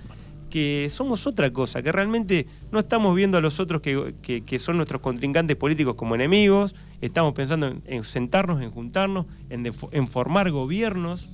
que 0.51 0.89
somos 0.91 1.27
otra 1.27 1.51
cosa, 1.53 1.83
que 1.83 1.93
realmente 1.93 2.47
no 2.73 2.81
estamos 2.81 3.17
viendo 3.17 3.39
a 3.39 3.41
los 3.41 3.61
otros 3.61 3.81
que, 3.81 4.59
son 4.59 4.77
nuestros 4.77 5.01
contrincantes 5.01 5.57
políticos 5.57 5.95
como 5.95 6.15
enemigos, 6.15 6.75
estamos 7.01 7.33
pensando 7.33 7.75
en, 7.87 8.05
sentarnos, 8.05 8.61
en 8.61 8.71
juntarnos, 8.71 9.27
en, 9.49 10.09
formar 10.09 10.51
gobiernos 10.51 11.31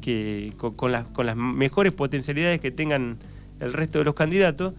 que, 0.00 0.54
con, 0.56 0.92
las, 0.92 1.04
con 1.06 1.26
las 1.26 1.36
mejores 1.36 1.92
potencialidades 1.92 2.60
que 2.60 2.70
tengan 2.70 3.18
el 3.60 3.72
resto 3.72 3.98
de 3.98 4.04
los 4.04 4.14
candidatos 4.14 4.72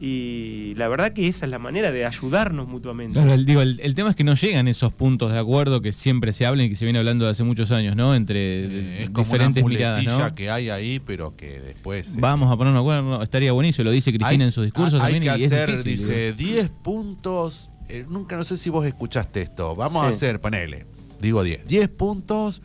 y 0.00 0.74
la 0.76 0.88
verdad 0.88 1.12
que 1.12 1.28
esa 1.28 1.44
es 1.46 1.50
la 1.50 1.58
manera 1.58 1.92
de 1.92 2.04
ayudarnos 2.04 2.68
mutuamente. 2.68 3.14
Claro, 3.14 3.32
el, 3.32 3.46
digo, 3.46 3.62
el, 3.62 3.78
el 3.80 3.94
tema 3.94 4.10
es 4.10 4.16
que 4.16 4.24
no 4.24 4.34
llegan 4.34 4.68
esos 4.68 4.92
puntos 4.92 5.32
de 5.32 5.38
acuerdo 5.38 5.80
que 5.80 5.92
siempre 5.92 6.32
se 6.32 6.44
hablan 6.46 6.66
y 6.66 6.70
que 6.70 6.76
se 6.76 6.84
viene 6.84 6.98
hablando 6.98 7.24
de 7.24 7.30
hace 7.30 7.44
muchos 7.44 7.70
años, 7.70 7.94
¿no? 7.96 8.14
Entre 8.14 8.64
Eh, 8.64 9.02
es 9.04 9.10
como 9.10 9.24
diferentes 9.24 9.62
una 9.62 9.74
miradas, 9.74 10.32
que 10.32 10.50
hay 10.50 10.68
ahí, 10.70 11.00
pero 11.00 11.36
que 11.36 11.60
después... 11.60 12.14
eh, 12.14 12.18
Vamos 12.18 12.52
a 12.52 12.56
ponernos 12.56 12.84
de 12.84 12.90
acuerdo, 12.92 13.22
estaría 13.22 13.52
buenísimo, 13.52 13.84
lo 13.84 13.90
dice 13.92 14.10
Cristina 14.10 14.28
hay- 14.30 14.42
en 14.42 14.52
sus 14.52 14.64
discursos 14.64 15.00
hay 15.00 15.12
también 15.14 15.34
que 15.36 15.42
y 15.42 15.44
hacer, 15.46 15.70
es 15.70 15.84
difícil. 15.84 16.08
dice, 16.08 16.32
10 16.32 16.70
puntos. 16.70 17.70
eh, 17.88 18.04
nunca, 18.08 18.36
no 18.36 18.44
sé 18.44 18.56
si 18.56 18.70
vos 18.70 18.84
escuchaste 18.86 19.42
esto. 19.42 19.74
Vamos 19.76 20.02
a 20.04 20.08
hacer, 20.08 20.40
ponele, 20.40 20.86
digo 21.20 21.42
10. 21.42 21.66
10 21.66 21.88
puntos 21.88 22.62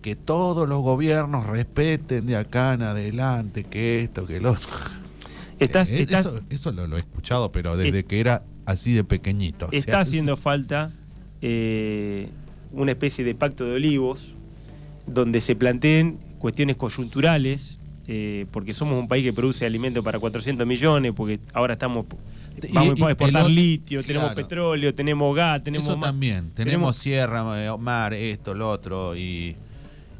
que 0.00 0.14
todos 0.16 0.68
los 0.68 0.80
gobiernos 0.82 1.46
respeten 1.46 2.26
de 2.26 2.36
acá 2.36 2.72
en 2.74 2.82
adelante, 2.82 3.64
que 3.64 4.00
esto, 4.02 4.26
que 4.26 4.40
lo 4.40 4.52
otro. 4.52 4.68
Estás, 5.64 5.90
Eh, 5.90 6.02
estás- 6.02 6.26
eso 6.26 6.40
eso 6.50 6.72
lo, 6.72 6.86
lo 6.86 6.96
he 6.96 6.98
escuchado, 7.00 7.52
pero 7.52 7.76
desde 7.76 8.04
que 8.04 8.20
era 8.20 8.42
así 8.66 8.92
de 8.92 9.04
pequeñito. 9.04 9.66
O 9.66 9.70
sea, 9.70 9.78
está 9.78 10.00
haciendo 10.00 10.36
falta 10.36 10.92
eh, 11.40 12.28
una 12.72 12.92
especie 12.92 13.24
de 13.24 13.34
pacto 13.34 13.64
de 13.64 13.72
olivos 13.74 14.34
donde 15.06 15.40
se 15.40 15.56
planteen 15.56 16.18
cuestiones 16.38 16.76
coyunturales, 16.76 17.78
eh, 18.06 18.46
porque 18.50 18.74
somos 18.74 18.98
un 18.98 19.08
país 19.08 19.24
que 19.24 19.32
produce 19.32 19.66
alimento 19.66 20.02
para 20.02 20.18
400 20.18 20.66
millones, 20.66 21.12
porque 21.14 21.40
ahora 21.52 21.74
estamos 21.74 22.06
vamos 22.72 22.98
y 22.98 23.02
a 23.04 23.08
exportar 23.10 23.42
otro- 23.42 23.48
litio, 23.54 24.02
tenemos 24.02 24.34
petróleo, 24.34 24.92
tenemos 24.92 25.34
gas, 25.34 25.62
tenemos 25.64 25.88
Eso 25.88 25.96
también. 25.98 26.50
Tenemos, 26.54 26.96
sierra, 26.96 27.64
eh, 27.64 27.76
mar, 27.78 28.14
esto, 28.14 28.54
lo 28.54 28.70
otro, 28.70 29.16
y, 29.16 29.56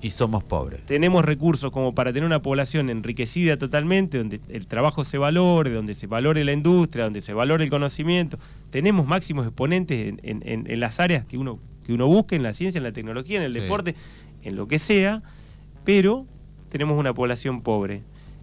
y 0.03 0.11
somos 0.11 0.43
pobres. 0.45 0.85
tenemos 0.85 1.25
recursos 1.25 1.71
como 1.71 1.95
para 1.95 2.13
tener 2.13 2.27
una 2.27 2.43
población 2.43 2.91
enriquecida 2.91 3.57
totalmente, 3.57 4.19
donde 4.19 4.41
el 4.49 4.67
trabajo 4.67 5.05
se 5.05 5.17
valore, 5.17 5.71
donde 5.71 5.95
se 5.95 6.07
valore 6.07 6.45
la 6.45 6.53
industria, 6.53 7.05
donde 7.05 7.23
se 7.23 7.33
valore 7.33 7.65
el 7.65 7.71
conocimiento. 7.71 8.37
Tenemos 8.71 9.07
máximos 9.07 9.47
exponentes 9.47 10.09
en, 10.09 10.21
en- 10.23 10.43
en- 10.45 10.71
en 10.71 10.81
las 10.81 11.01
áreas 11.01 11.25
que 11.25 11.39
uno, 11.39 11.59
que 11.87 11.93
uno 11.93 12.07
busque, 12.07 12.37
en 12.37 12.43
la 12.43 12.53
ciencia, 12.53 12.79
en 12.79 12.85
la 12.85 12.93
tecnología, 12.93 13.39
en 13.39 13.45
el 13.45 13.55
Sí. 13.55 13.61
deporte, 13.61 13.95
en 14.43 14.57
lo 14.57 14.67
que 14.69 14.79
sea, 14.79 15.23
pero 15.85 16.27
tenemos 16.69 16.99
una 16.99 17.15
población 17.15 17.61
pobre. 17.63 18.03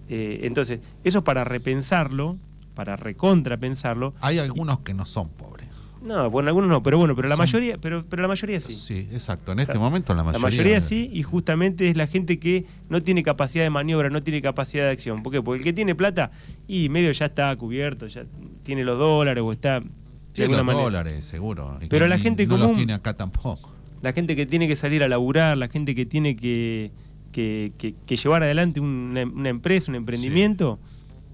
Eh, 0.10 0.40
entonces, 0.44 0.80
eso 1.04 1.24
para 1.24 1.44
repensarlo, 1.44 2.38
para 2.74 2.96
recontrapensarlo, 2.96 4.14
Hay 4.22 4.40
algunos 4.40 4.80
que 4.80 4.94
no 4.94 5.06
son 5.06 5.30
pobres. 5.30 5.68
No, 6.02 6.30
bueno, 6.30 6.48
algunos 6.50 6.70
no, 6.70 6.82
pero 6.84 6.98
bueno, 6.98 7.16
pero 7.16 7.28
la 7.28 7.36
Son- 7.36 7.44
mayoría, 7.44 7.78
pero, 7.78 8.06
pero 8.10 8.22
la 8.22 8.28
mayoría 8.28 8.60
sí. 8.60 8.74
Sí, 8.74 9.08
exacto. 9.12 9.52
En 9.52 9.60
este 9.60 9.74
Claro. 9.74 9.86
momento 9.86 10.14
la 10.14 10.20
La 10.20 10.24
mayoría. 10.32 10.48
mayoría 10.50 10.82
sí, 10.82 11.10
y 11.14 11.24
justamente 11.24 11.90
es 11.90 11.98
la 11.98 12.08
gente 12.08 12.40
que 12.40 12.66
no 12.90 13.02
tiene 13.04 13.22
capacidad 13.24 13.64
de 13.64 13.70
maniobra, 13.70 14.10
no 14.10 14.24
tiene 14.24 14.42
capacidad 14.42 14.86
de 14.86 14.92
acción. 14.92 15.18
¿Por 15.24 15.34
qué? 15.34 15.42
Porque 15.42 15.60
el 15.60 15.64
que 15.64 15.74
tiene 15.74 15.96
plata 15.96 16.32
y 16.68 16.90
medio 16.90 17.12
ya 17.12 17.26
está 17.26 17.56
cubierto, 17.56 18.08
ya 18.08 18.26
tiene 18.64 18.84
los 18.84 18.98
dólares 18.98 19.44
o 19.46 19.52
está 19.52 19.80
de 19.82 19.88
Tiene 20.34 20.56
los 20.56 20.66
manera. 20.66 20.84
dólares, 20.86 21.26
seguro. 21.26 21.78
Y 21.82 21.88
Pero 21.88 22.08
la 22.08 22.18
gente 22.18 22.46
no 22.48 22.56
los 22.58 22.62
común- 22.68 22.78
tiene 22.78 22.94
acá 22.94 23.16
tampoco. 23.16 23.74
La 24.02 24.14
gente 24.14 24.36
que 24.38 24.46
tiene 24.46 24.68
que 24.68 24.76
salir 24.78 25.04
a 25.04 25.10
laburar, 25.10 25.58
la 25.58 25.68
gente 25.68 25.94
que 25.96 26.06
tiene 26.06 26.36
que, 26.38 26.92
que, 27.34 27.74
que- 27.78 27.94
que 28.08 28.16
llevar 28.16 28.44
adelante 28.44 28.80
una, 28.80 29.24
una 29.24 29.50
empresa, 29.50 29.92
un 29.92 29.96
emprendimiento, 29.96 30.80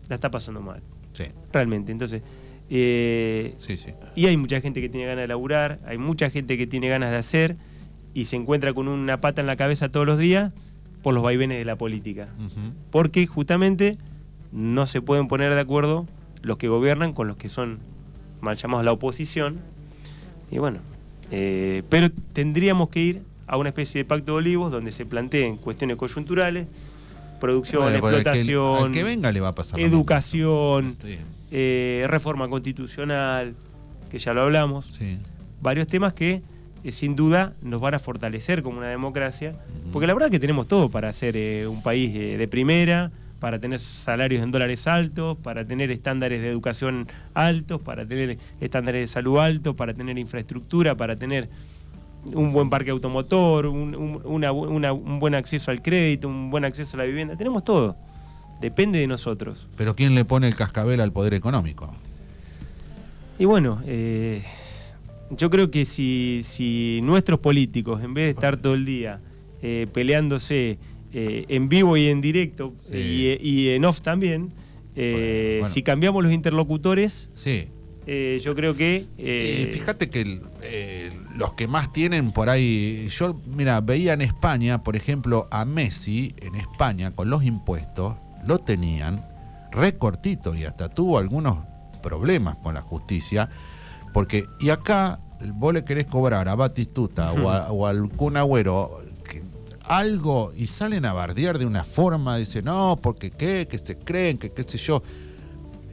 la 0.09 0.15
está 0.15 0.31
pasando 0.31 0.61
mal, 0.61 0.81
Sí, 1.13 1.25
realmente. 1.53 1.91
Entonces, 1.91 2.21
eh, 2.69 3.53
sí, 3.57 3.77
sí. 3.77 3.91
y 4.15 4.25
hay 4.27 4.37
mucha 4.37 4.59
gente 4.61 4.81
que 4.81 4.89
tiene 4.89 5.05
ganas 5.07 5.23
de 5.23 5.27
laburar, 5.27 5.79
hay 5.85 5.97
mucha 5.97 6.29
gente 6.29 6.57
que 6.57 6.65
tiene 6.67 6.89
ganas 6.89 7.11
de 7.11 7.17
hacer 7.17 7.57
y 8.13 8.25
se 8.25 8.35
encuentra 8.35 8.73
con 8.73 8.87
una 8.87 9.21
pata 9.21 9.41
en 9.41 9.47
la 9.47 9.55
cabeza 9.55 9.89
todos 9.89 10.05
los 10.05 10.17
días 10.17 10.51
por 11.03 11.13
los 11.13 11.21
vaivenes 11.23 11.57
de 11.59 11.65
la 11.65 11.75
política. 11.77 12.29
Porque 12.89 13.27
justamente 13.27 13.97
no 14.51 14.85
se 14.85 15.01
pueden 15.01 15.27
poner 15.27 15.53
de 15.53 15.59
acuerdo 15.59 16.07
los 16.41 16.57
que 16.57 16.67
gobiernan 16.67 17.13
con 17.13 17.27
los 17.27 17.37
que 17.37 17.49
son 17.49 17.79
mal 18.41 18.55
llamados 18.55 18.85
la 18.85 18.91
oposición. 18.93 19.59
Y 20.49 20.57
bueno, 20.57 20.79
eh, 21.31 21.83
pero 21.89 22.09
tendríamos 22.33 22.89
que 22.89 23.01
ir 23.01 23.21
a 23.47 23.57
una 23.57 23.69
especie 23.69 23.99
de 23.99 24.05
pacto 24.05 24.31
de 24.33 24.37
olivos 24.39 24.71
donde 24.71 24.91
se 24.91 25.05
planteen 25.05 25.57
cuestiones 25.57 25.97
coyunturales, 25.97 26.67
producción, 27.39 27.83
Bueno, 27.83 27.99
pero 28.01 28.07
al 28.17 28.23
que- 28.23 28.29
explotación, 28.29 28.83
al 28.85 28.91
que 28.91 29.03
venga 29.03 29.31
le 29.31 29.41
va 29.41 29.49
a 29.49 29.51
pasar 29.51 29.79
educación, 29.79 30.87
eh, 31.57 32.05
reforma 32.09 32.49
constitucional, 32.49 33.55
que 34.09 34.19
ya 34.19 34.33
lo 34.33 34.41
hablamos, 34.41 34.85
sí. 34.85 35.17
varios 35.61 35.87
temas 35.87 36.11
que 36.13 36.41
eh, 36.83 36.91
sin 36.91 37.15
duda 37.15 37.53
nos 37.61 37.79
van 37.79 37.93
a 37.93 37.99
fortalecer 37.99 38.61
como 38.61 38.79
una 38.79 38.89
democracia, 38.89 39.53
porque 39.93 40.05
la 40.05 40.13
verdad 40.13 40.29
que 40.29 40.39
tenemos 40.39 40.67
todo 40.67 40.89
para 40.89 41.11
ser 41.13 41.35
eh, 41.37 41.65
un 41.67 41.81
país 41.81 42.11
eh, 42.15 42.37
de 42.37 42.47
primera, 42.47 43.11
para 43.39 43.59
tener 43.59 43.79
salarios 43.79 44.41
en 44.43 44.51
dólares 44.51 44.85
altos, 44.87 45.37
para 45.37 45.65
tener 45.65 45.91
estándares 45.91 46.41
de 46.41 46.49
educación 46.49 47.07
altos, 47.33 47.81
para 47.81 48.05
tener 48.05 48.37
estándares 48.59 49.01
de 49.01 49.07
salud 49.07 49.37
altos, 49.39 49.75
para 49.75 49.93
tener 49.93 50.17
infraestructura, 50.17 50.95
para 50.95 51.15
tener 51.15 51.49
un 52.33 52.51
buen 52.53 52.69
parque 52.69 52.89
automotor, 52.91 53.67
un, 53.67 53.93
un- 53.95 54.21
una 54.25 54.51
bu- 54.51 54.67
una- 54.67 54.93
un 54.93 55.19
buen 55.19 55.35
acceso 55.35 55.69
al 55.71 55.81
crédito, 55.81 56.27
un 56.27 56.49
buen 56.49 56.65
acceso 56.65 56.97
a 56.97 56.99
la 56.99 57.03
vivienda. 57.05 57.35
Tenemos 57.37 57.63
todo. 57.63 57.95
Depende 58.61 58.99
de 58.99 59.07
nosotros. 59.07 59.67
Pero 59.77 59.95
¿quién 59.95 60.15
le 60.15 60.25
pone 60.25 60.47
el 60.47 60.55
cascabel 60.55 61.01
al 61.01 61.11
poder 61.11 61.33
económico? 61.33 61.93
Y 63.37 63.45
bueno, 63.45 63.81
eh, 63.85 64.41
yo 65.31 65.49
creo 65.49 65.69
que 65.71 65.85
si, 65.85 66.41
si 66.43 66.99
nuestros 67.03 67.39
políticos, 67.39 68.01
en 68.03 68.13
vez 68.13 68.25
de 68.25 68.29
estar 68.31 68.57
todo 68.57 68.73
el 68.73 68.85
día 68.85 69.19
eh, 69.61 69.87
peleándose 69.91 70.77
eh, 71.13 71.45
en 71.49 71.67
vivo 71.69 71.97
y 71.97 72.07
en 72.07 72.21
directo 72.21 72.73
Sí. 72.77 72.91
eh, 72.93 73.37
y, 73.41 73.49
y 73.49 73.69
en 73.69 73.85
off 73.85 74.01
también, 74.01 74.51
Bueno. 74.95 75.67
si 75.67 75.83
cambiamos 75.83 76.23
los 76.23 76.31
interlocutores, 76.31 77.27
Sí. 77.35 77.67
eh, 78.07 78.39
yo 78.43 78.55
creo 78.55 78.75
que... 78.75 79.05
eh, 79.17 79.65
Eh, 79.67 79.69
fíjate 79.73 80.09
que 80.09 80.39
los 81.35 81.53
que 81.53 81.67
más 81.67 81.91
tienen 81.91 82.31
por 82.31 82.49
ahí, 82.49 83.07
yo 83.09 83.39
mira, 83.53 83.81
veía 83.81 84.13
en 84.13 84.21
España, 84.21 84.81
por 84.83 84.95
ejemplo, 84.95 85.47
a 85.51 85.65
Messi 85.65 86.33
en 86.37 86.55
España 86.55 87.11
con 87.11 87.29
los 87.29 87.43
impuestos, 87.43 88.15
lo 88.45 88.59
tenían 88.59 89.25
recortito 89.71 90.55
y 90.55 90.63
hasta 90.65 90.89
tuvo 90.89 91.17
algunos 91.17 91.57
problemas 92.01 92.55
con 92.57 92.75
la 92.75 92.81
justicia, 92.81 93.49
porque 94.13 94.45
y 94.59 94.69
acá 94.69 95.19
vos 95.53 95.73
le 95.73 95.83
querés 95.83 96.05
cobrar 96.05 96.47
a 96.47 96.55
Batistuta 96.55 97.31
o, 97.33 97.49
a- 97.49 97.71
o 97.71 97.85
al 97.87 98.09
Kun 98.09 98.37
Agüero 98.37 98.99
que- 99.29 99.43
algo 99.83 100.51
y 100.55 100.67
salen 100.67 101.05
a 101.05 101.13
bardear 101.13 101.57
de 101.59 101.65
una 101.65 101.83
forma, 101.83 102.37
dicen, 102.37 102.65
no, 102.65 102.97
porque 103.01 103.31
qué, 103.31 103.67
que 103.69 103.77
se 103.77 103.97
creen, 103.97 104.37
que 104.37 104.51
qué 104.51 104.63
sé 104.63 104.77
yo. 104.77 105.03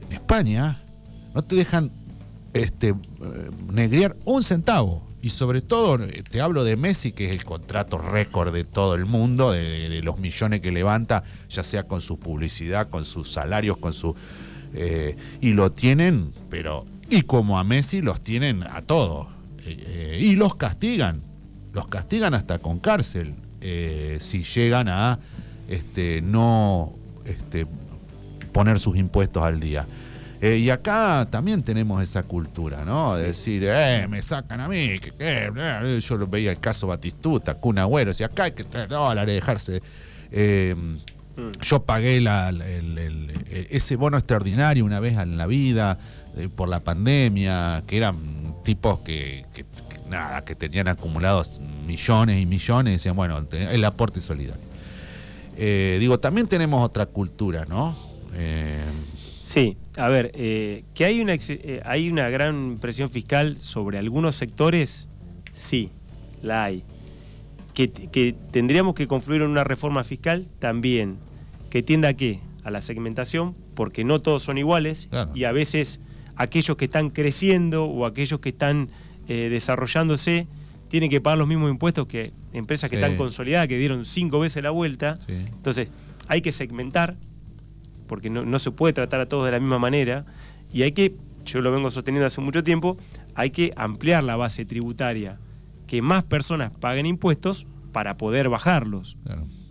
En 0.07 0.13
España 0.13 0.79
no 1.35 1.41
te 1.41 1.55
dejan 1.55 1.91
este, 2.53 2.89
eh, 2.89 2.95
negrear 3.71 4.15
un 4.25 4.43
centavo. 4.43 5.03
Y 5.23 5.29
sobre 5.29 5.61
todo, 5.61 6.03
eh, 6.03 6.21
te 6.29 6.41
hablo 6.41 6.65
de 6.65 6.75
Messi, 6.75 7.13
que 7.13 7.27
es 7.27 7.31
el 7.31 7.45
contrato 7.45 7.97
récord 7.97 8.53
de 8.53 8.65
todo 8.65 8.93
el 8.93 9.05
mundo, 9.05 9.53
de, 9.53 10.01
los 10.03 10.19
millones 10.19 10.59
que 10.59 10.69
levanta, 10.69 11.23
ya 11.49 11.63
sea 11.63 11.83
con 11.83 12.01
su 12.01 12.19
publicidad, 12.19 12.89
con 12.89 13.05
sus 13.05 13.31
salarios, 13.31 13.77
con 13.77 13.93
su... 13.93 14.13
eh, 14.73 15.15
y 15.39 15.53
lo 15.53 15.71
tienen, 15.71 16.33
pero... 16.49 16.85
Y 17.09 17.21
como 17.21 17.57
a 17.57 17.63
Messi 17.63 18.01
los 18.01 18.19
tienen 18.19 18.63
a 18.63 18.81
todos. 18.81 19.27
Eh, 19.65 20.19
y 20.19 20.35
los 20.35 20.55
castigan. 20.55 21.21
Los 21.71 21.87
castigan 21.87 22.33
hasta 22.33 22.59
con 22.59 22.79
cárcel. 22.79 23.33
si 24.19 24.43
llegan 24.43 24.89
a 24.89 25.19
este, 25.69 26.21
no 26.21 26.91
este, 27.23 27.65
poner 28.51 28.77
sus 28.77 28.97
impuestos 28.97 29.41
al 29.41 29.61
día. 29.61 29.87
Eh, 30.45 30.57
y 30.57 30.69
acá 30.69 31.25
también 31.29 31.63
tenemos 31.63 32.03
esa 32.03 32.23
cultura, 32.23 32.83
¿no? 32.83 33.15
De 33.15 33.27
decir, 33.27 33.63
eh, 33.65 34.05
me 34.09 34.21
sacan 34.21 34.59
a 34.59 34.67
mí, 34.67 34.99
que, 34.99 35.11
qué, 35.11 35.99
yo 36.01 36.17
lo 36.17 36.27
veía 36.27 36.51
el 36.51 36.59
caso 36.59 36.85
Batistuta, 36.87 37.53
Kun 37.53 37.77
Agüero, 37.77 38.13
si 38.13 38.25
acá 38.25 38.43
hay 38.43 38.51
que 38.51 38.65
tener 38.65 38.89
dólares, 38.89 39.33
dejarse. 39.33 39.81
eh, 40.35 40.75
mm, 40.75 41.61
yo 41.61 41.83
pagué 41.83 42.19
la- 42.19 42.49
el- 42.49 42.61
el- 42.61 42.97
el- 42.97 43.67
ese 43.69 43.95
bono 43.95 44.17
extraordinario 44.17 44.83
una 44.83 44.99
vez 44.99 45.15
en 45.17 45.37
la 45.37 45.47
vida 45.47 45.97
eh, 46.35 46.49
por 46.53 46.67
la 46.67 46.81
pandemia, 46.81 47.83
que 47.87 47.95
eran 47.97 48.17
tipos 48.65 48.99
que, 48.99 49.45
que- 49.53 49.63
que 49.63 50.09
nada, 50.09 50.43
que 50.43 50.55
tenían 50.55 50.87
acumulados 50.89 51.61
millones 51.87 52.41
y 52.41 52.45
millones, 52.47 52.91
y 52.91 52.93
decían, 52.95 53.15
bueno, 53.15 53.45
el 53.51 53.85
aporte 53.85 54.19
solidario. 54.19 54.61
Eh, 55.55 55.97
digo, 56.01 56.19
también 56.19 56.47
tenemos 56.47 56.83
otra 56.83 57.05
cultura, 57.05 57.65
¿no? 57.69 57.95
Eh, 58.35 58.81
Sí, 59.53 59.77
a 59.97 60.07
ver, 60.09 60.31
eh, 60.33 60.83
que 60.95 61.05
hay 61.05 61.21
una, 61.21 61.35
eh, 61.35 61.81
hay 61.85 62.09
una 62.09 62.27
gran 62.29 62.77
presión 62.81 63.07
fiscal 63.07 63.57
sobre 63.59 63.99
algunos 63.99 64.35
sectores, 64.35 65.07
sí, 65.51 65.91
la 66.41 66.63
hay. 66.63 66.83
Que, 67.75 67.87
que 67.91 68.33
tendríamos 68.51 68.95
que 68.95 69.05
confluir 69.07 69.43
en 69.43 69.49
una 69.49 69.63
reforma 69.63 70.03
fiscal 70.03 70.47
también, 70.57 71.17
que 71.69 71.83
tienda 71.83 72.07
a 72.09 72.13
qué? 72.15 72.39
A 72.63 72.71
la 72.71 72.81
segmentación, 72.81 73.55
porque 73.75 74.03
no 74.03 74.21
todos 74.21 74.41
son 74.41 74.57
iguales 74.57 75.07
Claro. 75.11 75.31
y 75.35 75.43
a 75.43 75.51
veces 75.51 75.99
aquellos 76.35 76.75
que 76.75 76.85
están 76.85 77.11
creciendo 77.11 77.85
o 77.85 78.07
aquellos 78.07 78.39
que 78.39 78.49
están 78.49 78.89
eh, 79.27 79.49
desarrollándose 79.49 80.47
tienen 80.87 81.09
que 81.11 81.21
pagar 81.21 81.37
los 81.37 81.47
mismos 81.47 81.69
impuestos 81.71 82.07
que 82.07 82.31
empresas 82.53 82.89
que 82.89 82.95
Sí. 82.97 83.01
están 83.03 83.17
consolidadas, 83.17 83.67
que 83.67 83.77
dieron 83.77 84.03
cinco 84.03 84.39
veces 84.39 84.63
la 84.63 84.71
vuelta. 84.71 85.15
sí. 85.27 85.33
Entonces, 85.33 85.89
hay 86.27 86.41
que 86.41 86.51
segmentar, 86.51 87.15
porque 88.13 88.29
no, 88.29 88.45
no 88.45 88.59
se 88.59 88.69
puede 88.69 88.93
tratar 88.93 89.19
a 89.21 89.25
todos 89.25 89.43
de 89.45 89.51
la 89.53 89.59
misma 89.59 89.79
manera. 89.79 90.23
Y 90.71 90.83
hay 90.83 90.91
que, 90.91 91.15
yo 91.45 91.61
lo 91.61 91.71
vengo 91.71 91.89
sosteniendo 91.89 92.27
hace 92.27 92.41
mucho 92.41 92.61
tiempo, 92.61 92.95
hay 93.33 93.49
que 93.49 93.73
ampliar 93.75 94.23
la 94.23 94.35
base 94.35 94.65
tributaria, 94.65 95.39
que 95.87 96.03
más 96.03 96.23
personas 96.23 96.71
paguen 96.71 97.07
impuestos 97.07 97.65
para 97.91 98.15
poder 98.15 98.49
bajarlos. 98.49 99.17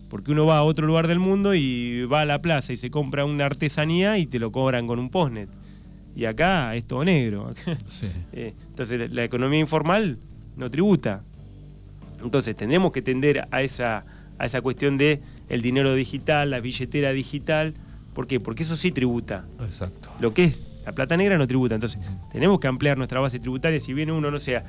Porque 0.09 0.33
uno 0.33 0.45
va 0.45 0.59
a 0.59 0.65
otro 0.65 0.89
lugar 0.89 1.07
del 1.07 1.21
mundo 1.21 1.55
y 1.55 2.05
va 2.07 2.23
a 2.23 2.25
la 2.25 2.43
plaza 2.43 2.73
y 2.73 2.77
se 2.77 2.91
compra 2.91 3.25
una 3.25 3.47
artesanía 3.47 4.19
y 4.19 4.27
te 4.27 4.41
lo 4.41 4.51
cobran 4.51 4.89
con 4.89 4.99
un 4.99 5.09
postnet. 5.09 5.49
Y 6.17 6.25
acá 6.25 6.75
es 6.75 6.85
todo 6.85 7.05
negro. 7.05 7.53
Eh, 8.33 8.55
entonces 8.71 9.15
la 9.15 9.23
economía 9.23 9.61
informal 9.61 10.19
no 10.57 10.69
tributa. 10.69 11.23
Entonces 12.25 12.57
tenemos 12.57 12.91
que 12.91 13.03
tender 13.03 13.47
a 13.53 13.63
esa, 13.63 14.05
a 14.37 14.47
esa 14.47 14.61
cuestión 14.63 14.99
de 14.99 15.21
el 15.49 15.63
dinero 15.63 15.95
digital, 15.95 16.51
la 16.51 16.59
billetera 16.59 17.13
digital. 17.13 17.75
¿Por 18.15 18.27
qué? 18.27 18.41
Porque 18.41 18.63
eso 18.63 18.77
sí 18.77 18.93
tributa. 18.93 19.45
Exacto. 19.61 20.11
Lo 20.21 20.35
que 20.35 20.45
es 20.45 20.61
la 20.85 20.93
plata 20.93 21.17
negra 21.17 21.39
no 21.39 21.47
tributa. 21.47 21.75
Entonces 21.75 21.99
tenemos 22.31 22.61
que 22.61 22.69
ampliar 22.69 22.99
nuestra 22.99 23.21
base 23.21 23.39
tributaria. 23.39 23.81
Si 23.81 23.93
viene 23.95 24.13
uno, 24.13 24.31
no 24.31 24.39
sea, 24.39 24.65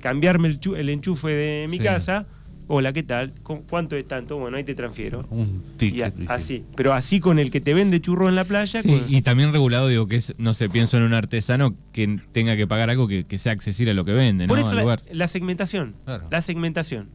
cambiarme 0.00 0.48
el, 0.48 0.88
enchufe 0.88 1.28
de 1.28 1.66
mi 1.68 1.78
casa 1.78 2.26
hola, 2.72 2.92
¿qué 2.92 3.02
tal? 3.02 3.32
¿Cuánto 3.42 3.96
es 3.96 4.06
tanto? 4.06 4.38
Bueno, 4.38 4.56
ahí 4.56 4.62
te 4.62 4.76
transfiero. 4.76 5.26
Un 5.30 5.60
ticket. 5.76 6.14
así, 6.28 6.62
pero 6.76 6.92
así 6.92 7.18
con 7.18 7.40
el 7.40 7.50
que 7.50 7.60
te 7.60 7.74
vende 7.74 8.00
churros 8.00 8.28
en 8.28 8.36
la 8.36 8.44
playa. 8.44 8.80
Sí, 8.80 9.02
y 9.08 9.22
también 9.22 9.52
regulado, 9.52 9.88
digo, 9.88 10.06
que 10.06 10.16
es, 10.16 10.34
no 10.38 10.54
sé, 10.54 10.68
pienso 10.68 10.96
en 10.96 11.02
un 11.02 11.12
artesano 11.12 11.74
que 11.92 12.20
tenga 12.30 12.56
que 12.56 12.68
pagar 12.68 12.88
algo 12.88 13.08
que, 13.08 13.38
sea 13.38 13.52
accesible 13.52 13.90
a 13.90 13.94
lo 13.94 14.04
que 14.04 14.12
vende, 14.12 14.46
Por 14.46 14.60
eso 14.60 14.76
la, 15.10 15.26
segmentación, 15.26 15.96
la 16.30 16.40
segmentación. 16.42 17.08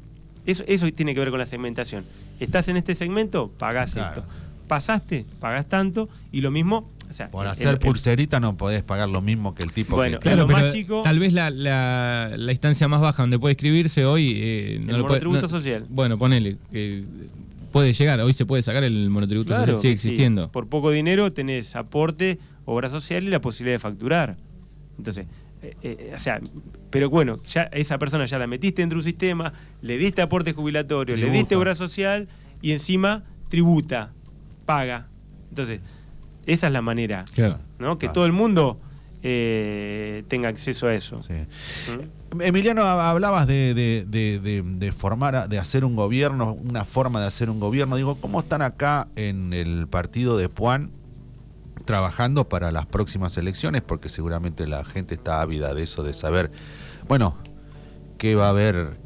Eso, 0.45 0.65
eso 0.67 0.91
tiene 0.91 1.13
que 1.13 1.21
ver 1.21 1.29
con 1.29 1.39
la 1.39 1.45
segmentación. 1.45 2.03
Estás 2.41 2.67
en 2.67 2.75
este 2.75 2.93
segmento, 2.93 3.49
pagás 3.57 3.95
esto. 3.95 4.25
Pasaste, 4.67 5.25
pagás 5.39 5.67
tanto, 5.67 6.09
y 6.31 6.41
lo 6.41 6.51
mismo 6.51 6.89
por 7.31 7.47
hacer 7.47 7.79
pulserita 7.79 8.39
no 8.39 8.57
podés 8.57 8.83
pagar 8.83 9.09
lo 9.09 9.21
mismo 9.21 9.53
que 9.55 9.63
el 9.63 9.71
tipo 9.71 9.95
bueno, 9.95 10.19
Claro, 10.19 10.47
más 10.47 10.73
chico, 10.73 11.01
tal 11.03 11.19
vez 11.19 11.33
la, 11.33 11.49
la, 11.49 12.51
instancia 12.51 12.87
más 12.87 13.01
baja 13.01 13.23
donde 13.23 13.39
puede 13.39 13.53
escribirse 13.53 14.05
hoy... 14.05 14.33
Eh, 14.35 14.81
el 14.87 15.01
monotributo 15.01 15.47
social. 15.47 15.85
Bueno, 15.89 16.17
ponele, 16.17 16.57
que 16.71 17.03
puede 17.71 17.93
llegar, 17.93 18.19
hoy 18.21 18.33
se 18.33 18.45
puede 18.45 18.63
sacar 18.63 18.83
el 18.83 19.09
monotributo 19.09 19.53
social, 19.53 19.75
sigue 19.77 19.93
existiendo. 19.93 20.49
Por 20.49 20.67
poco 20.67 20.91
dinero 20.91 21.31
tenés 21.31 21.75
aporte, 21.75 22.39
obra 22.65 22.89
social 22.89 23.23
y 23.23 23.27
la 23.27 23.41
posibilidad 23.41 23.75
de 23.75 23.79
facturar. 23.79 24.37
Entonces, 24.97 25.27
eh, 25.61 25.75
eh, 25.81 26.11
o 26.15 26.19
sea, 26.19 26.39
pero 26.89 27.09
bueno, 27.09 27.41
ya 27.43 27.63
esa 27.73 27.97
persona 27.97 28.25
ya 28.25 28.39
la 28.39 28.47
metiste 28.47 28.81
dentro 28.81 28.97
de 28.97 28.99
un 29.01 29.03
sistema, 29.03 29.53
le 29.81 29.97
diste 29.97 30.21
aporte 30.21 30.53
jubilatorio, 30.53 31.15
le 31.15 31.29
diste 31.29 31.55
obra 31.55 31.75
social 31.75 32.27
y 32.61 32.71
encima 32.71 33.23
tributa, 33.49 34.13
paga. 34.65 35.07
Entonces, 35.49 35.81
esa 36.45 36.67
es 36.67 36.73
la 36.73 36.81
manera. 36.81 37.25
¿no? 37.79 37.97
Que 37.97 38.09
todo 38.09 38.25
el 38.25 38.31
mundo 38.31 38.79
eh, 39.23 40.23
tenga 40.27 40.49
acceso 40.49 40.87
a 40.87 40.93
eso. 40.93 41.19
¿Mm? 41.19 42.41
Emiliano, 42.41 42.83
hablabas 42.85 43.47
de, 43.47 44.93
formar, 44.95 45.49
de 45.49 45.59
hacer 45.59 45.85
un 45.85 45.95
gobierno, 45.95 46.53
una 46.53 46.85
forma 46.85 47.21
de 47.21 47.27
hacer 47.27 47.49
un 47.49 47.59
gobierno. 47.59 47.95
Digo, 47.95 48.15
¿cómo 48.15 48.41
están 48.41 48.61
acá 48.61 49.07
en 49.15 49.53
el 49.53 49.87
partido 49.87 50.37
de 50.37 50.49
Puan 50.49 50.91
trabajando 51.85 52.49
para 52.49 52.71
las 52.71 52.85
próximas 52.85 53.37
elecciones? 53.37 53.81
Porque 53.81 54.09
seguramente 54.09 54.67
la 54.67 54.83
gente 54.83 55.15
está 55.15 55.41
ávida 55.41 55.73
de 55.73 55.83
eso, 55.83 56.03
de 56.03 56.13
saber, 56.13 56.51
bueno, 57.07 57.37
qué 58.17 58.35
va 58.35 58.47
a 58.47 58.49
haber 58.49 58.97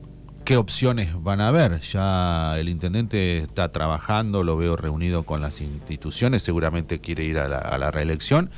qué 0.49 0.57
opciones 0.57 1.09
van 1.21 1.41
a 1.41 1.49
haber. 1.49 1.79
Ya 1.79 2.57
el 2.57 2.69
intendente 2.69 3.37
está 3.37 3.71
trabajando, 3.71 4.41
lo 4.41 4.57
veo 4.57 4.75
reunido 4.75 5.21
con 5.21 5.41
las 5.41 5.61
instituciones, 5.61 6.41
seguramente 6.41 6.97
quiere 6.97 7.23
ir 7.23 7.37
a 7.37 7.47
la, 7.47 7.91
reelección. 7.91 8.49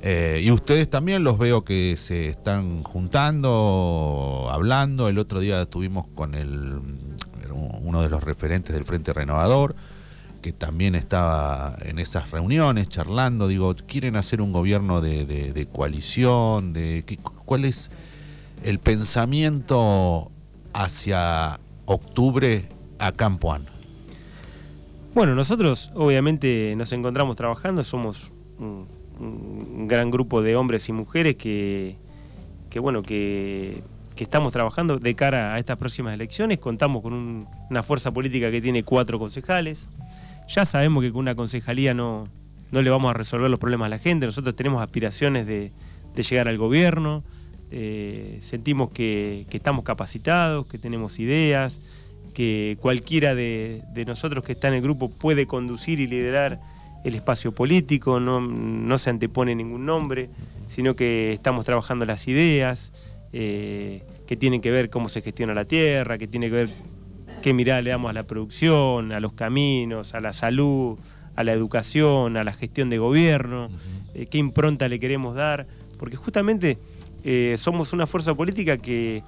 Eh, 0.00 0.40
y 0.42 0.50
ustedes 0.50 0.88
también 0.88 1.22
los 1.22 1.36
veo 1.36 1.62
que 1.62 1.98
se 1.98 2.28
están 2.28 2.82
juntando, 2.82 4.48
hablando. 4.50 5.10
El 5.10 5.18
otro 5.18 5.38
día 5.38 5.60
estuvimos 5.60 6.06
con 6.06 6.34
el, 6.34 6.80
uno 7.82 8.00
de 8.00 8.08
los 8.08 8.24
referentes 8.24 8.74
del 8.74 8.84
Frente 8.84 9.12
Renovador, 9.12 9.74
que 10.40 10.54
también 10.54 10.94
estaba 10.94 11.76
en 11.82 11.98
esas 11.98 12.30
reuniones 12.30 12.88
charlando. 12.88 13.48
Digo, 13.48 13.74
¿quieren 13.86 14.16
hacer 14.16 14.40
un 14.40 14.50
gobierno 14.50 15.02
de, 15.02 15.68
coalición? 15.70 16.72
De, 16.72 17.04
¿Cuál 17.44 17.66
es 17.66 17.90
el 18.62 18.78
pensamiento 18.78 20.30
hacia 20.74 21.58
octubre 21.86 22.68
a 22.98 23.12
Campoán? 23.12 23.64
Bueno, 25.14 25.34
nosotros 25.36 25.92
obviamente 25.94 26.74
nos 26.76 26.92
encontramos 26.92 27.36
trabajando, 27.36 27.84
somos 27.84 28.32
un, 28.58 29.86
gran 29.86 30.10
grupo 30.10 30.42
de 30.42 30.56
hombres 30.56 30.88
y 30.88 30.92
mujeres 30.92 31.36
que, 31.36 31.96
bueno, 32.80 33.02
que, 33.02 33.80
estamos 34.16 34.52
trabajando 34.52 34.98
de 34.98 35.14
cara 35.14 35.54
a 35.54 35.58
estas 35.60 35.76
próximas 35.78 36.14
elecciones. 36.14 36.58
Contamos 36.58 37.00
con 37.00 37.46
una 37.70 37.82
fuerza 37.84 38.10
política 38.10 38.50
que 38.50 38.60
tiene 38.60 38.82
cuatro 38.82 39.20
concejales. 39.20 39.88
Ya 40.48 40.64
sabemos 40.64 41.04
que 41.04 41.12
con 41.12 41.20
una 41.20 41.36
concejalía 41.36 41.94
no, 41.94 42.26
no 42.72 42.82
le 42.82 42.90
vamos 42.90 43.10
a 43.10 43.14
resolver 43.14 43.48
los 43.48 43.60
problemas 43.60 43.86
a 43.86 43.90
la 43.90 43.98
gente. 43.98 44.26
Nosotros 44.26 44.56
tenemos 44.56 44.82
aspiraciones 44.82 45.46
de, 45.46 45.70
de 46.14 46.22
llegar 46.24 46.48
al 46.48 46.58
gobierno. 46.58 47.22
Eh, 47.76 48.38
sentimos 48.40 48.92
que, 48.92 49.46
estamos 49.50 49.82
capacitados, 49.82 50.64
que 50.66 50.78
tenemos 50.78 51.18
ideas, 51.18 51.80
que 52.32 52.78
cualquiera 52.80 53.34
de, 53.34 53.82
nosotros 54.06 54.44
que 54.44 54.52
está 54.52 54.68
en 54.68 54.74
el 54.74 54.80
grupo 54.80 55.08
puede 55.08 55.48
conducir 55.48 55.98
y 55.98 56.06
liderar 56.06 56.60
el 57.02 57.16
espacio 57.16 57.50
político, 57.50 58.20
no, 58.20 58.98
se 58.98 59.10
antepone 59.10 59.56
ningún 59.56 59.86
nombre, 59.86 60.30
sino 60.68 60.94
que 60.94 61.32
estamos 61.32 61.64
trabajando 61.64 62.06
las 62.06 62.28
ideas, 62.28 62.92
eh, 63.32 64.04
que 64.28 64.36
tienen 64.36 64.60
que 64.60 64.70
ver 64.70 64.88
cómo 64.88 65.08
se 65.08 65.20
gestiona 65.20 65.52
la 65.52 65.64
tierra, 65.64 66.16
que 66.16 66.28
tiene 66.28 66.50
que 66.50 66.54
ver 66.54 66.70
qué 67.42 67.52
mirada 67.52 67.82
le 67.82 67.90
damos 67.90 68.08
a 68.08 68.12
la 68.12 68.22
producción, 68.22 69.10
a 69.10 69.18
los 69.18 69.32
caminos, 69.32 70.14
a 70.14 70.20
la 70.20 70.32
salud, 70.32 70.96
a 71.34 71.42
la 71.42 71.52
educación, 71.52 72.36
a 72.36 72.44
la 72.44 72.52
gestión 72.52 72.88
de 72.88 72.98
gobierno, 72.98 73.66
eh, 74.14 74.26
qué 74.26 74.38
impronta 74.38 74.86
le 74.86 75.00
queremos 75.00 75.34
dar, 75.34 75.66
porque 75.98 76.14
justamente 76.14 76.78
eh, 77.24 77.56
somos 77.56 77.94
una 77.94 78.06
fuerza 78.06 78.34
política 78.34 78.76
que, 78.76 79.22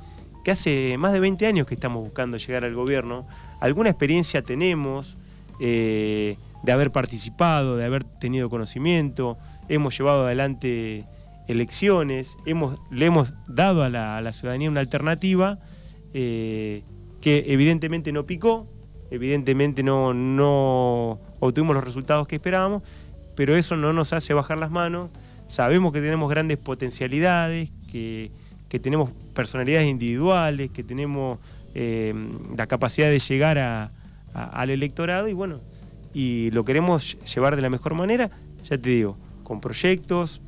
hace 0.51 0.97
más 0.97 1.13
de 1.13 1.19
20 1.19 1.45
años 1.47 1.67
que 1.67 1.75
estamos 1.75 2.05
buscando 2.05 2.37
llegar 2.37 2.65
al 2.65 2.75
gobierno. 2.75 3.27
Alguna 3.59 3.91
experiencia 3.91 4.43
tenemos 4.43 5.17
eh, 5.59 6.37
de 6.63 6.73
haber 6.73 6.93
participado, 6.93 7.77
de 7.77 7.85
haber 7.85 8.05
tenido 8.05 8.49
conocimiento, 8.49 9.39
hemos 9.69 9.99
llevado 9.99 10.25
adelante 10.25 11.05
elecciones, 11.49 12.37
hemos, 12.45 12.79
le 12.91 13.07
hemos 13.07 13.33
dado 13.49 13.83
a 13.83 13.89
la, 13.89 14.33
ciudadanía 14.33 14.71
una 14.71 14.81
alternativa 14.81 15.59
eh, 16.15 16.85
que 17.21 17.45
evidentemente 17.49 18.13
no 18.13 18.27
picó, 18.27 18.69
evidentemente 19.11 19.83
no, 19.83 20.15
no 20.15 21.19
obtuvimos 21.41 21.75
los 21.75 21.85
resultados 21.85 22.29
que 22.29 22.37
esperábamos, 22.37 22.83
pero 23.35 23.57
eso 23.57 23.77
no 23.77 23.93
nos 23.93 24.13
hace 24.13 24.33
bajar 24.35 24.59
las 24.59 24.71
manos. 24.71 25.11
Sabemos 25.47 25.93
que 25.93 26.01
tenemos 26.01 26.29
grandes 26.29 26.59
potencialidades, 26.59 27.73
que, 28.69 28.81
tenemos 28.81 29.11
personalidades 29.33 29.89
individuales, 29.89 30.71
que 30.71 30.85
tenemos 30.85 31.39
eh, 31.75 32.13
la 32.57 32.67
capacidad 32.67 33.09
de 33.09 33.19
llegar 33.19 33.91
al 34.35 34.71
electorado 34.71 35.29
y 35.29 35.33
bueno, 35.33 35.57
y 36.13 36.51
lo 36.51 36.65
queremos 36.65 37.17
llevar 37.35 37.57
de 37.57 37.63
la 37.63 37.71
mejor 37.71 37.95
manera, 37.95 38.31
ya 38.69 38.77
te 38.77 38.91
digo, 38.91 39.17
con 39.45 39.61
proyectos. 39.61 40.43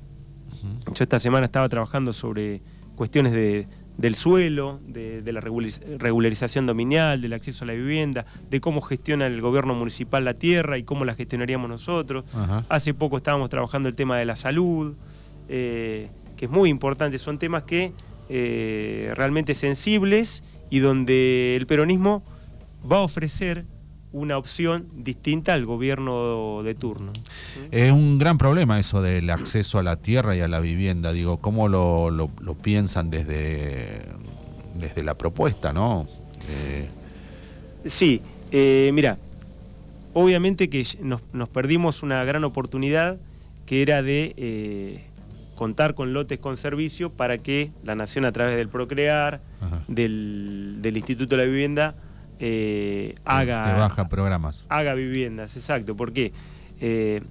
Yo 0.94 1.04
esta 1.04 1.18
semana 1.18 1.46
estaba 1.46 1.68
trabajando 1.68 2.12
sobre 2.12 2.60
cuestiones 2.96 3.32
del 3.32 4.14
suelo, 4.14 4.80
de, 4.86 5.22
la 5.32 5.40
regularización 5.40 6.66
dominial, 6.66 7.22
del 7.22 7.32
acceso 7.32 7.64
a 7.64 7.68
la 7.68 7.74
vivienda, 7.74 8.26
de 8.50 8.60
cómo 8.60 8.82
gestiona 8.82 9.24
el 9.26 9.40
gobierno 9.40 9.74
municipal 9.74 10.24
la 10.24 10.34
tierra 10.34 10.76
y 10.76 10.82
cómo 10.82 11.04
la 11.06 11.14
gestionaríamos 11.14 11.70
nosotros. 11.70 12.24
Hace 12.68 12.92
poco 12.92 13.16
estábamos 13.16 13.48
trabajando 13.48 13.88
el 13.88 13.94
tema 13.94 14.18
de 14.18 14.24
la 14.26 14.36
salud. 14.36 14.96
Eh, 15.48 16.08
que 16.38 16.44
es 16.44 16.50
muy 16.50 16.70
importante, 16.70 17.18
son 17.18 17.38
temas 17.38 17.64
que 17.64 17.92
eh, 18.30 19.12
realmente 19.16 19.54
sensibles 19.54 20.42
y 20.70 20.78
donde 20.78 21.56
el 21.56 21.66
peronismo 21.66 22.22
va 22.90 22.98
a 22.98 23.00
ofrecer 23.00 23.64
una 24.12 24.38
opción 24.38 24.86
distinta 24.94 25.52
al 25.52 25.66
gobierno 25.66 26.62
de 26.62 26.74
turno. 26.74 27.12
Es 27.72 27.90
un 27.90 28.18
gran 28.18 28.38
problema 28.38 28.78
eso 28.78 29.02
del 29.02 29.28
acceso 29.30 29.78
a 29.78 29.82
la 29.82 29.96
tierra 29.96 30.36
y 30.36 30.40
a 30.40 30.48
la 30.48 30.60
vivienda. 30.60 31.12
Digo, 31.12 31.38
¿cómo 31.38 31.68
lo, 31.68 32.30
piensan 32.62 33.10
desde, 33.10 34.02
desde 34.78 35.02
la 35.02 35.14
propuesta, 35.14 35.72
no? 35.72 36.06
Eh, 36.48 36.88
sí, 37.84 38.22
eh, 38.52 38.90
mira, 38.94 39.18
obviamente 40.14 40.70
que 40.70 40.86
nos, 41.02 41.20
nos, 41.32 41.48
perdimos 41.48 42.04
una 42.04 42.24
gran 42.24 42.44
oportunidad 42.44 43.18
que 43.66 43.82
era 43.82 44.02
de 44.02 45.07
contar 45.58 45.94
con 45.96 46.12
lotes 46.12 46.38
con 46.38 46.56
servicio 46.56 47.10
para 47.10 47.38
que 47.38 47.72
la 47.82 47.96
Nación 47.96 48.24
a 48.24 48.30
través 48.30 48.56
del 48.56 48.68
Procrear, 48.68 49.42
del, 49.88 50.80
Instituto 50.94 51.34
de 51.36 51.42
la 51.42 51.48
Vivienda, 51.50 51.96
eh, 52.38 53.16
haga... 53.24 53.76
baja 53.76 54.08
programas. 54.08 54.66
Haga 54.68 54.94
viviendas, 54.94 55.56
exacto. 55.56 55.96
porque 55.96 56.32
eh, 56.80 57.22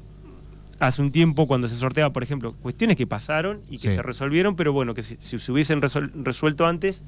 hace 0.80 1.02
un 1.02 1.14
tiempo 1.14 1.48
cuando 1.48 1.70
se 1.70 1.78
sorteaba, 1.78 2.12
por 2.12 2.22
ejemplo, 2.22 2.52
cuestiones 2.62 2.98
que 2.98 3.08
pasaron 3.08 3.62
y 3.70 3.78
que 3.80 3.90
Sí. 3.92 3.96
se 3.96 4.02
resolvieron, 4.02 4.58
pero 4.58 4.74
bueno, 4.74 4.94
que 4.94 5.04
si, 5.04 5.16
si 5.20 5.40
se 5.40 5.52
hubiesen 5.54 5.82
resuelto 5.82 6.66
antes, 6.66 7.06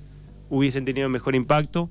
hubiesen 0.49 0.85
tenido 0.85 1.09
mejor 1.09 1.35
impacto. 1.35 1.89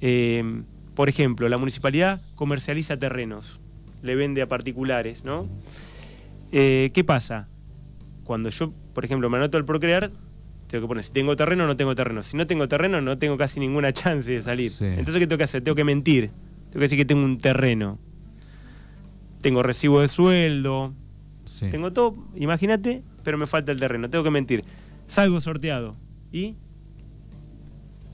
Eh, 0.00 0.62
por 0.94 1.08
ejemplo, 1.08 1.48
la 1.48 1.58
municipalidad 1.58 2.20
comercializa 2.36 2.96
terrenos, 2.96 3.60
le 4.02 4.14
vende 4.14 4.40
a 4.40 4.46
particulares, 4.46 5.24
¿no? 5.24 5.48
Eh, 6.52 6.90
¿Qué 6.94 7.02
pasa? 7.02 7.48
Cuando 8.24 8.48
yo, 8.50 8.72
por 8.94 9.04
ejemplo, 9.04 9.28
me 9.30 9.36
anoto 9.38 9.56
al 9.58 9.64
procrear, 9.64 10.10
tengo 10.68 10.84
que 10.84 10.88
poner 10.88 11.04
si 11.04 11.12
tengo 11.12 11.36
terreno 11.36 11.64
o 11.64 11.66
no 11.66 11.76
tengo 11.76 11.94
terreno. 11.94 12.22
Si 12.22 12.36
no 12.36 12.46
tengo 12.46 12.68
terreno, 12.68 13.00
no 13.00 13.18
tengo 13.18 13.36
casi 13.36 13.60
ninguna 13.60 13.92
chance 13.92 14.30
de 14.32 14.40
salir. 14.40 14.70
Sí. 14.70 14.84
Entonces, 14.84 15.16
¿qué 15.16 15.26
tengo 15.26 15.38
que 15.38 15.44
hacer? 15.44 15.62
Tengo 15.62 15.74
que 15.76 15.84
mentir. 15.84 16.30
Tengo 16.70 16.74
que 16.74 16.80
decir 16.80 16.98
que 16.98 17.04
tengo 17.04 17.22
un 17.24 17.38
terreno. 17.38 17.98
Tengo 19.40 19.62
recibo 19.62 20.00
de 20.00 20.08
sueldo, 20.08 20.94
Sí. 21.44 21.68
tengo 21.70 21.92
todo, 21.92 22.14
imagínate, 22.36 23.02
pero 23.24 23.36
me 23.36 23.48
falta 23.48 23.72
el 23.72 23.80
terreno, 23.80 24.08
tengo 24.08 24.22
que 24.22 24.30
mentir. 24.30 24.64
Salgo 25.08 25.40
sorteado. 25.40 25.96
¿Y? 26.30 26.54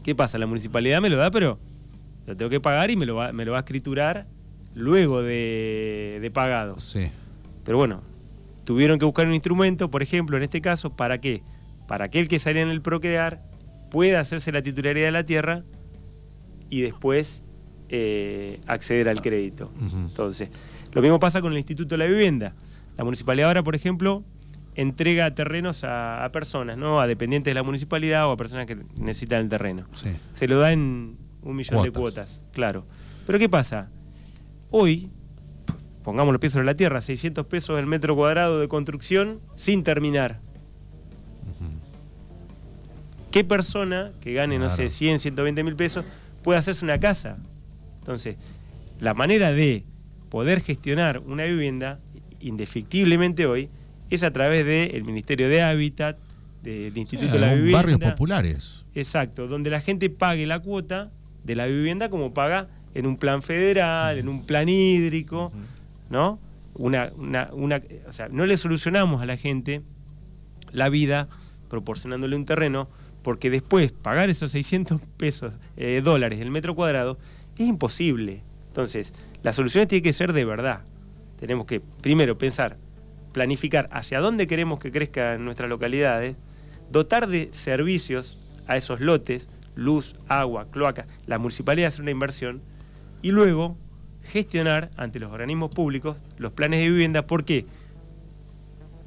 ¿Qué 0.03 0.15
pasa? 0.15 0.39
La 0.39 0.47
municipalidad 0.47 1.03
me 1.03 1.11
lo 1.11 1.19
da, 1.19 1.31
pero 1.31 1.59
lo 2.27 2.35
tengo 2.37 2.49
que 2.51 2.61
pagar 2.61 2.91
y 2.91 2.97
me 2.97 3.05
lo 3.05 3.15
va, 3.17 3.33
me 3.33 3.45
lo 3.45 3.53
va 3.53 3.59
a 3.59 3.61
escriturar 3.61 4.27
luego 4.75 5.23
de, 5.23 6.19
de 6.23 6.31
pagado. 6.31 6.81
Sí. 6.81 7.09
Pero 7.65 7.77
bueno, 7.77 8.01
tuvieron 8.69 8.99
que 8.99 9.07
buscar 9.07 9.27
un 9.27 9.33
instrumento, 9.33 9.91
por 9.91 10.03
ejemplo, 10.03 10.37
en 10.37 10.43
este 10.43 10.61
caso, 10.61 10.95
¿para 10.95 11.17
qué? 11.23 11.43
Para 11.87 12.05
aquel 12.05 12.29
que 12.29 12.39
salía 12.39 12.61
en 12.61 12.69
el 12.69 12.83
procrear 12.83 13.43
pueda 13.91 14.21
hacerse 14.21 14.53
la 14.53 14.61
titularidad 14.61 15.07
de 15.07 15.13
la 15.13 15.25
tierra 15.25 15.65
y 16.69 16.83
después 16.83 17.41
eh, 17.89 18.61
acceder 18.67 19.09
al 19.09 19.23
crédito. 19.23 19.73
Entonces, 19.81 20.51
lo 20.93 21.01
mismo 21.01 21.19
pasa 21.19 21.41
con 21.41 21.53
el 21.53 21.57
Instituto 21.57 21.95
de 21.95 21.97
la 21.97 22.05
Vivienda. 22.05 22.53
La 22.99 23.05
municipalidad 23.05 23.49
ahora, 23.49 23.63
por 23.63 23.75
ejemplo, 23.75 24.23
entrega 24.75 25.35
terrenos 25.35 25.83
a, 25.83 26.23
a 26.23 26.31
personas, 26.31 26.77
¿no? 26.77 27.01
A 27.01 27.07
dependientes 27.07 27.51
de 27.51 27.55
la 27.55 27.63
municipalidad 27.63 28.29
o 28.29 28.33
a 28.33 28.37
personas 28.37 28.67
que 28.67 28.77
necesitan 28.99 29.41
el 29.41 29.49
terreno. 29.49 29.87
Sí. 29.95 30.11
Se 30.33 30.47
lo 30.47 30.59
da 30.59 30.73
en 30.73 31.17
un 31.41 31.57
millón 31.57 31.83
de 31.83 31.91
cuotas, 31.91 32.43
claro. 32.53 32.85
Pero 33.27 33.39
¿qué 33.39 33.49
pasa? 33.49 33.89
Hoy, 34.69 35.09
pongamos 36.09 36.33
los 36.33 36.41
pies 36.41 36.55
sobre 36.55 36.65
la 36.65 36.75
tierra, 36.75 37.03
600 37.03 37.45
pesos 37.45 37.79
el 37.79 37.85
metro 37.85 38.17
cuadrado 38.17 38.61
de 38.61 38.67
construcción 38.67 39.41
sin 39.57 39.83
terminar. 39.83 40.41
¿Qué 43.31 43.45
persona 43.45 44.11
que 44.23 44.33
gane, 44.33 44.59
no 44.59 44.71
sé, 44.71 44.77
Claro. 44.77 44.91
100, 44.91 45.21
120 45.21 45.65
mil 45.65 45.77
pesos 45.77 46.07
puede 46.43 46.59
hacerse 46.59 46.83
una 46.87 46.99
casa? 46.99 47.37
Entonces, 47.99 48.37
la 49.01 49.13
manera 49.13 49.53
de 49.53 49.85
poder 50.31 50.63
gestionar 50.63 51.19
una 51.19 51.45
vivienda, 51.45 52.01
indefectiblemente 52.41 53.45
hoy, 53.45 53.69
es 54.09 54.23
a 54.23 54.31
través 54.31 54.65
del 54.65 55.05
Ministerio 55.05 55.47
de 55.51 55.61
Hábitat, 55.61 56.17
del 56.63 56.97
Instituto 56.97 57.35
de 57.35 57.39
la 57.39 57.53
Vivienda. 57.53 57.79
barrios 57.81 57.99
populares. 57.99 58.87
Exacto, 58.95 59.47
donde 59.47 59.69
la 59.69 59.83
gente 59.83 60.09
pague 60.09 60.47
la 60.47 60.59
cuota 60.61 61.11
de 61.45 61.55
la 61.55 61.67
vivienda 61.67 62.09
como 62.09 62.33
paga 62.33 62.69
en 62.95 63.07
un 63.07 63.19
plan 63.19 63.43
federal, 63.43 64.17
en 64.17 64.31
un 64.31 64.47
plan 64.47 64.71
hídrico, 64.71 65.53
¿no? 66.11 66.39
Una, 66.75 67.11
una, 67.17 67.51
una, 67.53 67.83
o 68.09 68.13
sea, 68.13 68.29
no 68.29 68.47
le 68.47 68.57
solucionamos 68.57 69.21
a 69.21 69.27
la 69.27 69.37
gente 69.37 69.83
la 70.73 70.89
vida 70.89 71.29
proporcionándole 71.69 72.37
un 72.37 72.45
terreno, 72.45 72.89
porque 73.23 73.51
después 73.51 73.93
pagar 73.93 74.31
esos 74.31 74.53
600 74.53 75.03
pesos, 75.17 75.55
eh, 75.77 76.01
dólares 76.03 76.41
el 76.41 76.51
metro 76.51 76.75
cuadrado, 76.75 77.19
es 77.57 77.67
imposible. 77.67 78.43
Entonces, 78.69 79.13
las 79.43 79.57
soluciones 79.57 79.89
tienen 79.89 80.05
que 80.05 80.13
ser 80.13 80.33
de 80.33 80.45
verdad. 80.45 80.83
Tenemos 81.39 81.67
que, 81.67 81.81
primero, 81.81 82.39
pensar, 82.39 82.77
planificar 83.33 83.89
hacia 83.93 84.21
dónde 84.21 84.47
queremos 84.47 84.79
que 84.79 84.91
crezcan 84.91 85.45
nuestras 85.45 85.69
localidades, 85.69 86.37
dotar 86.91 87.29
de 87.29 87.51
servicios 87.53 88.39
a 88.67 88.77
esos 88.77 89.01
lotes, 89.01 89.49
luz, 89.75 90.17
agua, 90.29 90.67
cloaca, 90.71 91.07
la 91.27 91.39
municipalidad 91.39 91.89
hacer 91.89 92.03
una 92.03 92.11
inversión 92.11 92.63
y 93.23 93.31
luego 93.31 93.77
gestionar 94.29 94.91
ante 94.97 95.19
los 95.19 95.33
organismos 95.33 95.71
públicos 95.71 96.17
los 96.37 96.53
planes 96.53 96.81
de 96.81 96.91
vivienda. 96.91 97.27
¿Por 97.27 97.45
qué? 97.45 97.67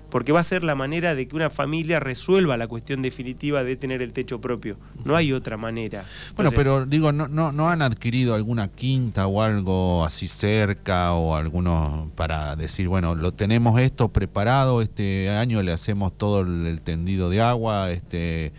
Porque 0.10 0.34
va 0.34 0.42
a 0.42 0.44
ser 0.44 0.66
la 0.66 0.76
manera 0.76 1.16
de 1.16 1.26
que 1.26 1.36
una 1.38 1.50
familia 1.50 2.02
resuelva 2.02 2.58
la 2.58 2.68
cuestión 2.68 3.02
definitiva 3.02 3.64
de 3.64 3.78
tener 3.78 4.02
el 4.02 4.12
techo 4.12 4.42
propio. 4.42 4.76
No 5.06 5.16
hay 5.16 5.32
otra 5.32 5.56
manera. 5.56 6.04
Bueno, 6.36 6.50
Entonces, 6.50 6.58
pero 6.58 6.86
digo, 6.86 7.14
no, 7.14 7.30
no, 7.30 7.54
¿no 7.54 7.70
han 7.70 7.82
adquirido 7.82 8.36
alguna 8.36 8.68
quinta 8.68 9.28
o 9.28 9.42
algo 9.42 10.04
así 10.04 10.28
cerca 10.28 11.14
o 11.14 11.36
algunos 11.36 12.12
para 12.12 12.58
decir, 12.58 12.90
bueno, 12.90 13.16
lo 13.16 13.32
tenemos 13.32 13.80
esto 13.80 14.10
preparado, 14.10 14.82
este 14.82 15.30
año 15.30 15.64
le 15.64 15.72
hacemos 15.72 16.18
todo 16.18 16.42
el, 16.42 16.68
el 16.68 16.82
tendido 16.82 17.30
de 17.30 17.42
agua, 17.42 17.90
este 17.92 18.52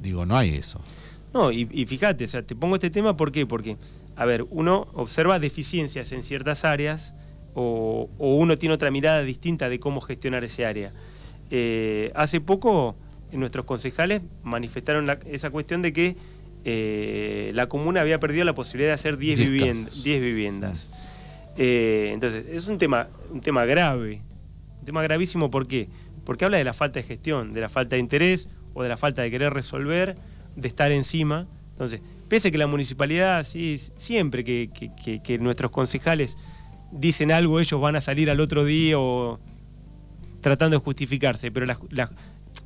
digo, 0.00 0.26
no 0.26 0.36
hay 0.36 0.54
eso. 0.54 0.80
No, 1.32 1.52
y, 1.52 1.68
y 1.70 1.86
fíjate, 1.86 2.24
o 2.24 2.28
sea, 2.28 2.42
te 2.42 2.56
pongo 2.56 2.76
este 2.76 2.90
tema 2.90 3.16
¿por 3.16 3.30
qué? 3.30 3.46
Porque, 3.46 3.76
a 4.18 4.24
ver, 4.26 4.44
uno 4.50 4.86
observa 4.94 5.38
deficiencias 5.38 6.12
en 6.12 6.22
ciertas 6.22 6.64
áreas 6.64 7.14
o, 7.54 8.10
o 8.18 8.34
uno 8.36 8.58
tiene 8.58 8.74
otra 8.74 8.90
mirada 8.90 9.22
distinta 9.22 9.68
de 9.68 9.78
cómo 9.80 10.00
gestionar 10.00 10.42
ese 10.44 10.66
área. 10.66 10.92
Eh, 11.50 12.10
hace 12.14 12.40
poco 12.40 12.96
nuestros 13.32 13.64
concejales 13.64 14.22
manifestaron 14.42 15.06
la- 15.06 15.18
esa 15.26 15.50
cuestión 15.50 15.80
de 15.82 15.92
que 15.92 16.16
eh, 16.64 17.50
la 17.54 17.68
comuna 17.68 18.00
había 18.00 18.18
perdido 18.18 18.44
la 18.44 18.54
posibilidad 18.54 18.90
de 18.90 18.94
hacer 18.94 19.16
10 19.16 19.38
Diez 19.38 19.50
viviendas. 19.50 19.84
casas. 19.86 20.04
10 20.04 20.20
viviendas. 20.20 20.88
Eh, 21.56 22.10
entonces, 22.12 22.44
es 22.50 22.66
un 22.66 22.78
tema, 22.78 23.08
un 23.30 23.40
tema 23.40 23.64
grave, 23.64 24.20
un 24.80 24.84
tema 24.84 25.02
gravísimo, 25.02 25.50
¿por 25.50 25.66
qué? 25.66 25.88
Porque 26.24 26.44
habla 26.44 26.58
de 26.58 26.64
la 26.64 26.72
falta 26.72 27.00
de 27.00 27.04
gestión, 27.04 27.52
de 27.52 27.60
la 27.60 27.68
falta 27.68 27.96
de 27.96 28.00
interés 28.00 28.48
o 28.74 28.82
de 28.82 28.88
la 28.88 28.96
falta 28.96 29.22
de 29.22 29.30
querer 29.30 29.52
resolver, 29.52 30.16
de 30.56 30.68
estar 30.68 30.92
encima. 30.92 31.46
Entonces, 31.72 32.00
pese 32.28 32.52
que 32.52 32.58
la 32.58 32.66
municipalidad, 32.66 33.44
sí, 33.44 33.78
siempre 33.96 34.44
que, 34.44 35.38
nuestros 35.40 35.70
concejales 35.70 36.36
dicen 36.92 37.32
algo, 37.32 37.60
ellos 37.60 37.80
van 37.80 37.96
a 37.96 38.00
salir 38.00 38.30
al 38.30 38.40
otro 38.40 38.64
día 38.64 38.98
o 38.98 39.40
tratando 40.40 40.78
de 40.78 40.84
justificarse, 40.84 41.50
pero 41.50 41.66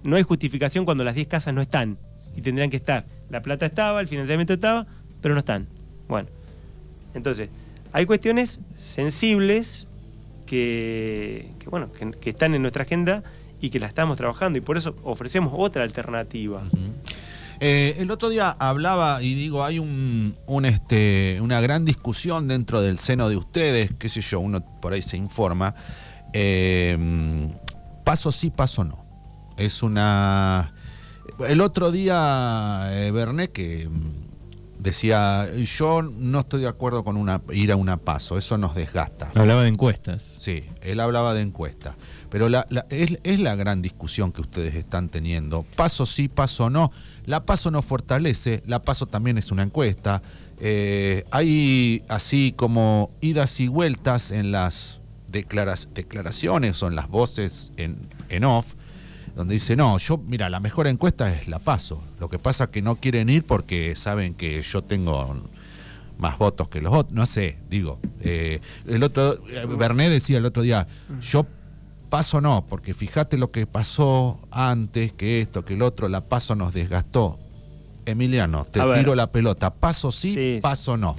no 0.03 0.17
hay 0.17 0.23
justificación 0.23 0.85
cuando 0.85 1.05
las 1.05 1.15
10 1.15 1.29
casas 1.29 1.55
no 1.55 1.61
están 1.61 1.99
y 2.37 2.43
tendrían 2.43 2.71
que 2.71 2.77
estar. 2.77 3.07
La 3.31 3.43
plata 3.43 3.67
estaba, 3.67 4.01
el 4.01 4.09
financiamiento 4.09 4.53
estaba, 4.53 4.87
pero 5.21 5.35
no 5.35 5.41
están. 5.41 5.67
Bueno, 6.09 6.29
entonces, 7.15 7.49
hay 7.93 8.07
cuestiones 8.07 8.61
sensibles 8.77 9.87
que, 10.47 11.51
bueno, 11.71 11.91
que, 11.93 12.11
que 12.13 12.31
están 12.31 12.55
en 12.55 12.63
nuestra 12.63 12.83
agenda 12.83 13.23
y 13.61 13.71
que 13.71 13.79
la 13.79 13.87
estamos 13.87 14.19
trabajando 14.19 14.59
y 14.59 14.61
por 14.61 14.77
eso 14.77 14.97
ofrecemos 15.05 15.55
otra 15.57 15.85
alternativa. 15.85 16.63
Eh, 17.65 17.95
el 18.03 18.11
otro 18.11 18.29
día 18.29 18.51
hablaba 18.59 19.23
y 19.23 19.35
digo, 19.35 19.63
hay 19.63 19.79
un, 19.79 20.35
este, 20.65 21.39
una 21.41 21.61
gran 21.61 21.85
discusión 21.85 22.49
dentro 22.49 22.81
del 22.81 22.99
seno 22.99 23.29
de 23.29 23.37
ustedes, 23.37 23.93
qué 24.01 24.09
sé 24.09 24.21
yo, 24.21 24.41
uno 24.41 24.65
por 24.81 24.93
ahí 24.93 25.01
se 25.01 25.17
informa. 25.17 25.77
eh, 26.33 26.99
paso 28.03 28.33
sí, 28.33 28.51
paso 28.51 28.83
no. 28.83 29.05
Es 29.57 29.85
una... 29.85 30.75
El 31.47 31.61
otro 31.61 31.93
día, 31.93 32.89
eh, 32.91 33.13
Berné, 33.13 33.51
que 33.51 33.89
decía, 34.83 35.49
yo 35.55 36.03
no 36.03 36.41
estoy 36.41 36.63
de 36.63 36.69
acuerdo 36.69 37.05
con 37.05 37.17
una, 37.17 37.41
ir 37.53 37.71
a 37.73 37.77
una 37.77 37.97
paso, 37.97 38.37
eso 38.37 38.59
nos 38.59 38.75
desgasta. 38.75 39.31
Hablaba 39.35 39.63
de 39.63 39.69
encuestas. 39.69 40.39
Sí, 40.41 40.65
él 40.83 41.01
hablaba 41.01 41.35
de 41.35 41.43
encuesta. 41.43 41.97
Pero 42.31 42.49
la, 42.49 42.67
la- 42.71 42.87
es, 42.91 43.19
es 43.23 43.41
la 43.41 43.55
gran 43.55 43.83
discusión 43.83 44.33
que 44.33 44.41
ustedes 44.41 44.75
están 44.75 45.09
teniendo. 45.09 45.65
Paso 45.77 46.07
sí, 46.07 46.29
paso 46.29 46.71
no. 46.71 46.91
La 47.27 47.45
paso 47.45 47.71
no 47.71 47.83
fortalece, 47.83 48.63
la 48.67 48.83
paso 48.83 49.07
también 49.07 49.39
es 49.39 49.53
una 49.53 49.63
encuesta. 49.63 50.23
Eh, 50.61 51.25
hay 51.31 52.03
así 52.09 52.53
como 52.57 53.11
idas 53.21 53.61
y 53.61 53.69
vueltas 53.69 54.31
en 54.31 54.51
las 54.53 55.01
declaras- 55.31 55.89
declaraciones 55.95 56.83
o 56.83 56.89
en 56.89 56.97
las 56.97 57.09
voces 57.09 57.73
en, 57.77 57.97
en 58.29 58.45
off, 58.45 58.75
donde 59.35 59.55
dice, 59.55 59.77
no, 59.77 59.97
yo, 59.99 60.19
mira, 60.19 60.51
la 60.51 60.61
mejor 60.61 60.87
encuesta 60.87 61.33
es 61.35 61.49
la 61.49 61.59
paso. 61.59 62.03
Lo 62.21 62.29
que 62.29 62.39
pasa 62.39 62.65
es 62.65 62.71
que 62.71 62.83
no 62.83 62.97
quieren 62.97 63.29
ir 63.29 63.45
porque 63.45 63.95
saben 63.97 64.35
que 64.35 64.61
yo 64.63 64.83
tengo 64.83 65.43
más 66.19 66.39
votos 66.39 66.69
que 66.69 66.81
los 66.81 66.93
otros, 66.95 67.13
no 67.15 67.27
sé, 67.27 67.57
digo. 67.71 67.99
eh, 68.21 68.61
el 68.87 69.03
otro, 69.03 69.35
eh, 69.49 69.67
Berné 69.67 70.09
decía 70.11 70.39
el 70.39 70.45
otro 70.45 70.63
día, 70.63 70.87
yo 71.21 71.47
paso 72.11 72.41
no, 72.41 72.67
porque 72.69 72.93
fíjate 72.95 73.39
lo 73.39 73.51
que 73.51 73.67
pasó 73.67 74.39
antes, 74.51 75.13
que 75.13 75.41
esto, 75.41 75.65
que 75.65 75.75
el 75.75 75.83
otro, 75.83 76.09
la 76.09 76.21
paso 76.21 76.55
nos 76.55 76.75
desgastó. 76.75 77.39
Emiliano, 78.05 78.65
te 78.65 78.81
A 78.81 78.85
ver. 78.85 78.99
tiro 78.99 79.15
la 79.15 79.31
pelota, 79.33 79.73
paso 79.73 80.13
sí, 80.13 80.33
Sí. 80.35 80.59
paso 80.61 80.97
no. 80.97 81.17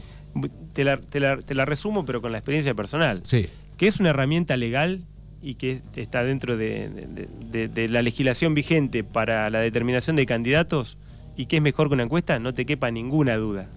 Te 0.74 0.84
la, 0.84 0.98
te 0.98 1.20
la- 1.20 1.38
te 1.40 1.54
la 1.56 1.66
resumo, 1.66 2.06
pero 2.06 2.22
con 2.22 2.32
la 2.32 2.38
experiencia 2.40 2.74
personal. 2.74 3.22
Sí, 3.24 3.48
que 3.78 3.88
es 3.88 4.00
una 4.00 4.10
herramienta 4.10 4.56
legal 4.58 5.02
y 5.44 5.56
que 5.56 5.82
está 5.98 6.24
dentro 6.24 6.56
de, 6.58 6.90
de- 6.90 7.28
de- 7.52 7.68
de 7.68 7.90
la 7.90 8.02
legislación 8.02 8.54
vigente 8.56 9.04
para 9.04 9.50
la 9.50 9.60
determinación 9.60 10.16
de 10.16 10.26
candidatos 10.26 10.98
y 11.38 11.46
que 11.48 11.58
es 11.58 11.62
mejor 11.62 11.90
que 11.90 11.96
una 11.96 12.04
encuesta, 12.04 12.40
no 12.40 12.54
te 12.54 12.66
quepa 12.66 12.90
ninguna 12.92 13.36
duda, 13.36 13.68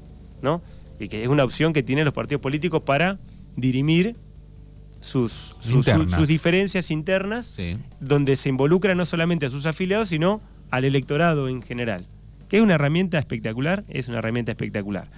¿no? 0.42 0.62
Y 1.00 1.08
que 1.08 1.22
es 1.22 1.28
una 1.28 1.42
opción 1.44 1.72
que 1.72 1.82
tienen 1.82 2.04
los 2.04 2.14
partidos 2.14 2.40
políticos 2.40 2.82
para 2.86 3.18
dirimir 3.56 4.16
sus, 5.00 5.54
sus, 5.60 6.28
diferencias 6.28 6.90
internas, 6.90 7.46
Sí. 7.56 7.76
donde 8.00 8.36
se 8.36 8.48
involucra 8.48 8.94
no 8.94 9.04
solamente 9.04 9.46
a 9.46 9.48
sus 9.48 9.66
afiliados, 9.66 10.08
sino 10.08 10.40
al 10.70 10.84
electorado 10.84 11.48
en 11.48 11.62
general. 11.62 12.06
Que 12.48 12.56
es 12.58 12.62
una 12.62 12.74
herramienta 12.74 13.18
espectacular, 13.18 13.84
es 13.88 14.08
una 14.08 14.18
herramienta 14.18 14.52
espectacular. 14.52 15.08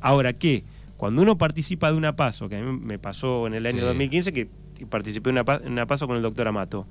Ahora 0.00 0.32
que 0.32 0.64
cuando 0.96 1.22
uno 1.22 1.38
participa 1.38 1.90
de 1.90 1.96
una 1.96 2.16
paso, 2.16 2.48
que 2.48 2.56
a 2.56 2.60
mí 2.62 2.78
me 2.82 2.98
pasó 2.98 3.46
en 3.46 3.54
el 3.54 3.66
año 3.66 3.80
Sí. 3.80 3.84
2015, 3.84 4.32
que 4.32 4.48
que 4.80 4.86
participé 4.86 5.28
en 5.28 5.38
una, 5.38 5.54
en 5.62 5.72
una 5.72 5.86
paso 5.86 6.06
con 6.06 6.16
el 6.16 6.22
doctor 6.22 6.48
Amato, 6.48 6.86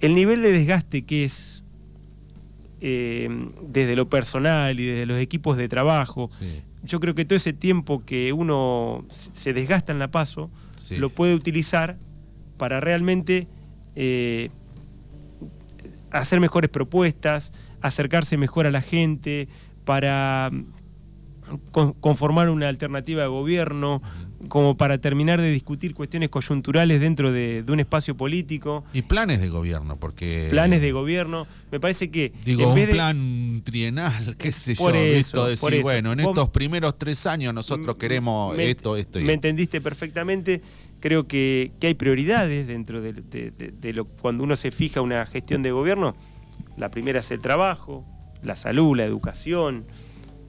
el 0.00 0.14
nivel 0.14 0.42
de 0.42 0.52
desgaste 0.52 1.02
que 1.02 1.24
es 1.24 1.64
eh, 2.80 3.28
desde 3.68 3.96
lo 3.96 4.08
personal 4.08 4.78
y 4.78 4.86
desde 4.86 5.06
los 5.06 5.18
equipos 5.18 5.56
de 5.56 5.68
trabajo, 5.68 6.30
Sí. 6.38 6.62
yo 6.84 7.00
creo 7.00 7.16
que 7.16 7.24
todo 7.24 7.36
ese 7.36 7.52
tiempo 7.52 8.04
que 8.06 8.32
uno 8.32 9.04
se 9.10 9.52
desgasta 9.52 9.90
en 9.92 9.98
la 9.98 10.08
paso, 10.08 10.50
Sí. 10.76 10.96
lo 10.98 11.10
puede 11.10 11.34
utilizar 11.34 11.96
para 12.58 12.78
realmente 12.80 13.48
eh, 13.96 14.50
hacer 16.12 16.38
mejores 16.40 16.70
propuestas, 16.70 17.52
acercarse 17.80 18.36
mejor 18.36 18.66
a 18.66 18.70
la 18.70 18.82
gente, 18.82 19.48
para 19.84 20.50
mm, 20.52 20.64
con- 21.72 21.92
conformar 21.94 22.48
una 22.50 22.68
alternativa 22.68 23.22
de 23.22 23.28
gobierno, 23.28 24.00
como 24.48 24.76
para 24.76 24.98
terminar 24.98 25.40
de 25.40 25.50
discutir 25.50 25.94
cuestiones 25.94 26.28
coyunturales 26.30 27.00
dentro 27.00 27.32
de, 27.32 27.62
de 27.62 27.72
un 27.72 27.80
espacio 27.80 28.16
político, 28.16 28.84
Y 28.92 29.02
planes 29.02 29.40
de 29.40 29.48
gobierno, 29.48 29.96
porque. 29.98 30.48
planes 30.50 30.80
de 30.82 30.92
gobierno. 30.92 31.46
Me 31.70 31.80
parece 31.80 32.10
que 32.10 32.32
Digo, 32.44 32.62
en 32.62 32.68
un 32.68 32.74
de- 32.74 32.86
plan 32.88 33.60
trienal, 33.64 34.36
qué 34.38 34.52
sé 34.52 34.74
Por 34.74 34.94
yo, 34.94 35.00
eso, 35.00 35.16
visto 35.16 35.46
decir, 35.46 35.60
por 35.60 35.74
eso. 35.74 35.82
bueno, 35.82 36.12
en 36.12 36.18
Vos- 36.22 36.28
estos 36.28 36.48
primeros 36.50 36.98
tres 36.98 37.26
años 37.26 37.54
nosotros 37.54 37.96
queremos 37.96 38.56
me- 38.56 38.70
esto, 38.70 38.96
esto 38.96 39.18
y 39.18 39.24
Me 39.24 39.32
esto. 39.34 39.46
entendiste 39.48 39.80
perfectamente. 39.80 40.60
Creo 41.00 41.26
que, 41.26 41.72
que 41.80 41.88
hay 41.88 41.94
prioridades 41.94 42.66
dentro 42.66 43.00
de, 43.00 43.12
de- 43.12 43.50
de- 43.50 43.72
de 43.72 43.92
lo 43.92 44.04
cuando 44.04 44.44
uno 44.44 44.54
se 44.56 44.70
fija 44.70 45.00
una 45.00 45.26
gestión 45.26 45.62
de 45.62 45.72
gobierno. 45.72 46.14
La 46.76 46.90
primera 46.90 47.20
es 47.20 47.30
el 47.30 47.40
trabajo, 47.40 48.04
la 48.42 48.54
salud, 48.56 48.96
la 48.96 49.04
educación, 49.04 49.84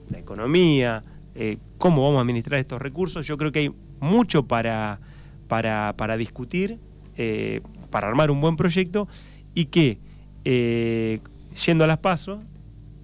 la 0.10 0.20
economía, 0.20 1.04
eh, 1.36 1.58
cómo 1.78 2.04
vamos 2.04 2.20
a 2.20 2.22
administrar 2.22 2.60
estos 2.60 2.82
recursos. 2.82 3.26
Yo 3.26 3.38
creo 3.38 3.52
que 3.52 3.60
hay 3.60 3.72
mucho 4.00 4.48
para, 4.48 5.00
para, 5.48 5.94
para 5.98 6.18
discutir, 6.18 6.80
eh, 7.18 7.62
para 7.90 8.08
armar 8.08 8.32
un 8.32 8.42
buen 8.42 8.56
proyecto 8.56 9.08
y 9.54 9.66
que, 9.66 10.00
eh, 10.46 11.20
yendo 11.66 11.84
a 11.84 11.88
las 11.88 12.00
pasos, 12.00 12.40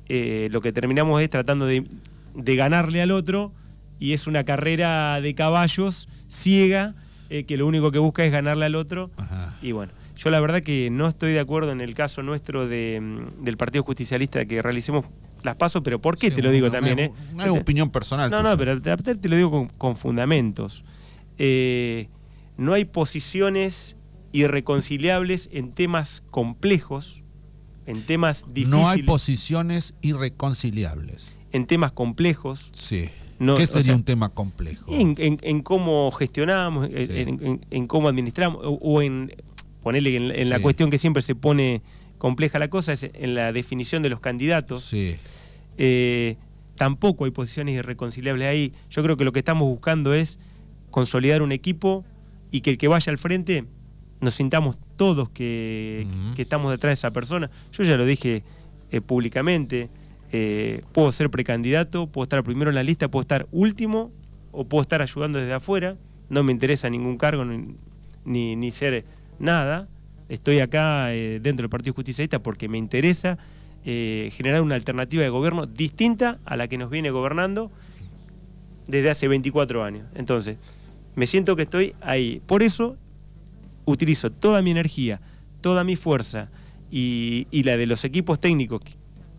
lo 0.09 0.61
que 0.61 0.71
terminamos 0.71 1.21
es 1.21 1.29
tratando 1.29 1.67
de, 1.67 1.83
de 2.33 2.55
ganarle 2.55 2.99
al 3.03 3.11
otro 3.11 3.51
y 3.99 4.13
es 4.13 4.25
una 4.25 4.43
carrera 4.43 5.21
de 5.21 5.35
caballos 5.35 6.09
ciega 6.27 6.95
que 7.29 7.57
lo 7.57 7.67
único 7.67 7.91
que 7.91 7.99
busca 7.99 8.25
es 8.25 8.31
ganarle 8.31 8.65
al 8.65 8.73
otro. 8.73 9.11
Ajá. 9.17 9.55
Y 9.61 9.71
bueno, 9.71 9.91
yo 10.19 10.29
la 10.31 10.41
verdad 10.41 10.61
que 10.61 10.89
no 10.89 11.07
estoy 11.07 11.31
de 11.31 11.39
acuerdo 11.39 11.71
en 11.71 11.79
el 11.79 11.93
caso 11.93 12.23
nuestro 12.23 12.67
de, 12.67 12.99
mm, 12.99 13.43
del 13.45 13.55
Partido 13.55 13.83
Justicialista 13.83 14.43
que 14.45 14.61
realicemos 14.61 15.05
las 15.43 15.55
pasos, 15.55 15.81
pero 15.83 15.99
¿por 16.01 16.17
qué 16.17 16.29
Sí, 16.29 16.35
te 16.37 16.41
lo 16.41 16.51
digo 16.51 16.69
también? 16.71 16.93
una- 16.95 17.05
eh? 17.05 17.11
Una 17.33 17.51
opinión 17.53 17.89
personal. 17.89 18.29
no, 18.31 18.41
no, 18.43 18.57
pero 18.57 18.79
te, 18.81 19.27
lo 19.29 19.35
digo 19.35 19.51
con, 19.51 19.67
con 19.69 19.95
fundamentos. 19.95 20.83
Eh, 21.37 22.09
no 22.57 22.73
hay 22.73 22.85
posiciones 22.85 23.95
irreconciliables 24.31 25.49
en 25.51 25.71
temas 25.71 26.21
complejos, 26.31 27.23
en 27.85 28.01
temas 28.03 28.45
difíciles, 28.53 28.69
No 28.69 28.89
hay 28.89 29.03
posiciones 29.03 29.95
irreconciliables. 30.01 31.35
en 31.51 31.65
temas 31.65 31.91
complejos, 31.91 32.69
Sí. 32.73 33.09
No, 33.39 33.55
¿Qué 33.55 33.63
o 33.63 33.67
sería 33.67 33.83
sea, 33.83 33.95
un 33.95 34.03
tema 34.03 34.27
complejo? 34.29 34.85
en, 34.89 35.15
en- 35.17 35.39
en 35.41 35.61
cómo 35.61 36.11
gestionamos, 36.11 36.89
en, 36.91 37.07
Sí. 37.07 37.13
en- 37.19 37.29
en- 37.45 37.65
en 37.71 37.87
cómo 37.87 38.09
administramos, 38.09 38.59
o, 38.65 38.71
o 38.81 39.01
en 39.01 39.31
ponerle 39.81 40.17
en, 40.17 40.49
la 40.49 40.59
cuestión 40.59 40.89
que 40.89 40.97
siempre 40.97 41.21
se 41.21 41.35
pone 41.35 41.81
compleja 42.19 42.59
la 42.59 42.69
cosa, 42.69 42.93
es 42.93 43.09
en 43.13 43.33
la 43.33 43.51
definición 43.51 44.03
de 44.03 44.09
los 44.09 44.19
candidatos. 44.19 44.83
Sí. 44.83 45.15
Eh, 45.79 46.35
tampoco 46.75 47.25
hay 47.25 47.31
posiciones 47.31 47.75
irreconciliables 47.75 48.47
ahí. 48.47 48.73
Yo 48.91 49.01
creo 49.01 49.17
que 49.17 49.23
lo 49.23 49.31
que 49.31 49.39
estamos 49.39 49.67
buscando 49.67 50.13
es 50.13 50.37
consolidar 50.91 51.41
un 51.41 51.51
equipo 51.51 52.05
y 52.51 52.61
que 52.61 52.69
el 52.69 52.77
que 52.77 52.87
vaya 52.87 53.09
al 53.09 53.17
frente 53.17 53.65
nos 54.21 54.33
sintamos 54.33 54.77
todos 54.97 55.29
que, 55.29 56.05
estamos 56.37 56.71
detrás 56.71 56.91
de 56.91 56.93
esa 56.95 57.11
persona. 57.11 57.49
Yo 57.71 57.83
ya 57.83 57.95
lo 57.95 58.05
dije 58.05 58.43
eh, 58.91 59.01
públicamente, 59.01 59.89
eh, 60.31 60.81
puedo 60.91 61.11
ser 61.11 61.29
precandidato, 61.29 62.07
puedo 62.07 62.23
estar 62.23 62.43
primero 62.43 62.69
en 62.69 62.75
la 62.75 62.83
lista, 62.83 63.09
puedo 63.09 63.21
estar 63.21 63.47
último 63.51 64.11
o 64.51 64.65
puedo 64.65 64.81
estar 64.81 65.01
ayudando 65.01 65.39
desde 65.39 65.53
afuera. 65.53 65.95
No 66.27 66.43
me 66.43 66.51
interesa 66.51 66.89
ningún 66.89 67.17
cargo 67.17 67.45
ni, 67.45 67.75
ni, 68.25 68.57
ni 68.57 68.71
ser 68.71 69.05
nada. 69.39 69.87
Estoy 70.29 70.59
acá 70.59 71.13
eh, 71.13 71.39
dentro 71.41 71.63
del 71.63 71.69
Partido 71.69 71.95
Justicialista 71.95 72.39
porque 72.39 72.69
me 72.69 72.77
interesa 72.77 73.37
eh, 73.83 74.29
generar 74.33 74.61
una 74.61 74.75
alternativa 74.75 75.23
de 75.23 75.29
gobierno 75.29 75.65
distinta 75.65 76.39
a 76.45 76.55
la 76.55 76.67
que 76.67 76.77
nos 76.77 76.91
viene 76.91 77.09
gobernando 77.09 77.71
desde 78.87 79.09
hace 79.09 79.27
24 79.27 79.83
años. 79.83 80.07
Entonces, 80.15 80.57
me 81.15 81.27
siento 81.27 81.55
que 81.55 81.63
estoy 81.63 81.95
ahí. 82.01 82.41
Por 82.45 82.61
eso 82.61 82.95
utilizo 83.85 84.31
toda 84.31 84.61
mi 84.61 84.71
energía, 84.71 85.19
toda 85.61 85.83
mi 85.83 85.95
fuerza 85.95 86.49
y, 86.91 87.47
la 87.63 87.77
de 87.77 87.87
los 87.87 88.03
equipos 88.03 88.39
técnicos 88.39 88.81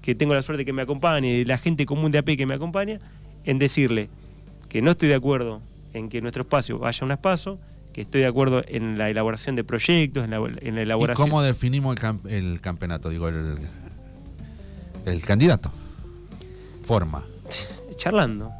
que, 0.02 0.14
tengo 0.14 0.34
la 0.34 0.42
suerte 0.42 0.64
que 0.64 0.72
me 0.72 0.82
acompañe, 0.82 1.38
y 1.38 1.44
la 1.44 1.58
gente 1.58 1.86
común 1.86 2.10
de 2.10 2.18
AP 2.18 2.36
que 2.36 2.46
me 2.46 2.54
acompaña, 2.54 2.98
en 3.44 3.58
decirle 3.58 4.08
que 4.68 4.82
no 4.82 4.90
estoy 4.90 5.08
de 5.08 5.14
acuerdo 5.14 5.62
en 5.94 6.08
que 6.08 6.20
nuestro 6.20 6.42
espacio 6.42 6.78
vaya 6.78 6.98
a 7.02 7.04
un 7.04 7.12
espacio, 7.12 7.58
que 7.92 8.00
estoy 8.02 8.20
de 8.22 8.26
acuerdo 8.26 8.62
en 8.68 8.96
la 8.98 9.10
elaboración 9.10 9.56
de 9.56 9.64
proyectos, 9.64 10.24
en 10.24 10.30
la, 10.30 10.36
en 10.38 10.74
la 10.74 10.80
¿Y 10.80 10.84
elaboración... 10.84 11.28
cómo 11.28 11.42
definimos 11.42 11.96
el, 11.96 12.02
cam- 12.02 12.26
el 12.28 12.60
campeonato? 12.60 13.08
Digo, 13.08 13.28
el, 13.28 13.56
el 15.06 15.22
candidato. 15.22 15.70
Forma. 16.84 17.24
charlando 17.96 18.50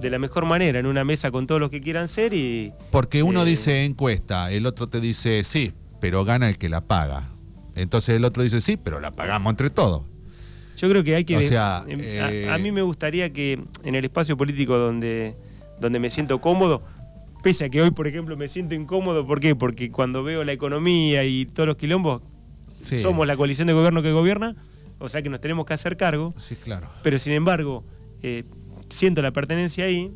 de 0.00 0.10
la 0.10 0.18
mejor 0.18 0.44
manera 0.44 0.78
en 0.78 0.86
una 0.86 1.04
mesa 1.04 1.30
con 1.30 1.46
todos 1.46 1.60
los 1.60 1.70
que 1.70 1.80
quieran 1.80 2.08
ser 2.08 2.34
y 2.34 2.72
Porque 2.90 3.22
uno 3.22 3.42
Eh, 3.42 3.46
dice 3.46 3.84
encuesta, 3.84 4.50
el 4.50 4.66
otro 4.66 4.88
te 4.88 5.00
dice 5.00 5.42
sí, 5.44 5.72
pero 6.00 6.24
gana 6.24 6.48
el 6.50 6.58
que 6.58 6.68
la 6.68 6.82
paga. 6.82 7.28
Entonces 7.74 8.14
el 8.16 8.24
otro 8.24 8.42
dice 8.42 8.60
sí, 8.60 8.76
pero 8.76 9.00
la 9.00 9.10
pagamos 9.12 9.50
entre 9.52 9.70
todos. 9.70 10.02
yo 10.76 10.90
creo 10.90 11.02
que 11.02 11.14
hay 11.14 11.24
que 11.24 11.36
O 11.38 11.42
sea, 11.42 11.82
em, 11.88 12.00
eh, 12.02 12.48
a, 12.50 12.54
a 12.54 12.58
mí 12.58 12.72
me 12.72 12.82
gustaría 12.82 13.32
que 13.32 13.58
en 13.84 13.94
el 13.94 14.04
espacio 14.04 14.36
político 14.36 14.76
donde 14.76 15.34
donde 15.80 15.98
me 15.98 16.08
siento 16.10 16.40
cómodo 16.40 16.82
pese 17.46 17.64
a 17.66 17.68
que 17.68 17.80
hoy 17.80 17.92
por 17.92 18.08
ejemplo 18.08 18.36
me 18.36 18.48
siento 18.48 18.74
incómodo 18.74 19.24
¿por 19.24 19.38
qué? 19.38 19.54
porque 19.54 19.92
cuando 19.92 20.24
veo 20.24 20.42
la 20.42 20.52
economía 20.52 21.22
y 21.24 21.46
todos 21.46 21.68
los 21.68 21.76
quilombos 21.76 22.20
Sí. 22.66 23.00
somos 23.00 23.24
la 23.28 23.36
coalición 23.36 23.68
de 23.68 23.72
gobierno 23.72 24.02
que 24.02 24.10
gobierna 24.10 24.56
o 24.98 25.08
sea 25.08 25.22
que 25.22 25.28
nos 25.28 25.40
tenemos 25.40 25.64
que 25.64 25.74
hacer 25.74 25.96
cargo 25.96 26.34
Sí, 26.36 26.56
claro. 26.56 26.88
pero 27.04 27.18
sin 27.18 27.34
embargo 27.34 27.84
eh, 28.22 28.42
siento 28.90 29.22
la 29.22 29.30
pertenencia 29.32 29.84
ahí, 29.84 30.10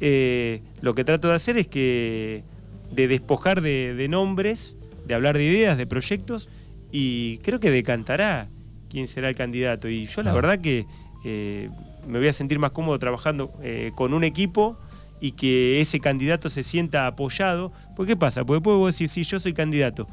eh, 0.00 0.62
lo 0.80 0.94
que 0.94 1.04
trato 1.04 1.28
de 1.28 1.34
hacer 1.34 1.58
es 1.58 1.68
que 1.68 2.44
de 2.92 3.08
despojar 3.08 3.60
de, 3.60 3.92
de 3.94 4.08
nombres, 4.08 4.74
de 5.06 5.12
hablar 5.14 5.36
de 5.36 5.44
ideas, 5.44 5.76
de 5.76 5.86
proyectos, 5.86 6.48
y 6.90 7.36
creo 7.38 7.60
que 7.60 7.70
decantará 7.70 8.48
quién 8.88 9.08
será 9.08 9.28
el 9.28 9.34
candidato. 9.34 9.88
Y 9.90 10.06
yo 10.06 10.22
la 10.22 10.32
verdad 10.32 10.58
que 10.60 10.86
eh, 11.24 11.68
me 12.06 12.18
voy 12.18 12.28
a 12.28 12.32
sentir 12.32 12.58
más 12.58 12.70
cómodo 12.72 12.98
trabajando 12.98 13.52
con 13.94 14.14
un 14.14 14.24
equipo 14.24 14.78
y 15.20 15.32
que 15.32 15.80
ese 15.80 16.00
candidato 16.00 16.48
se 16.50 16.62
sienta 16.62 17.06
apoyado. 17.06 17.72
Porque 17.96 18.12
¿qué 18.12 18.16
pasa? 18.16 18.44
Porque 18.44 18.58
después 18.58 18.76
vos 18.76 18.92
decís, 18.98 19.10
sí, 19.12 19.22
yo 19.24 19.38
soy 19.40 19.52
candidato. 19.52 20.06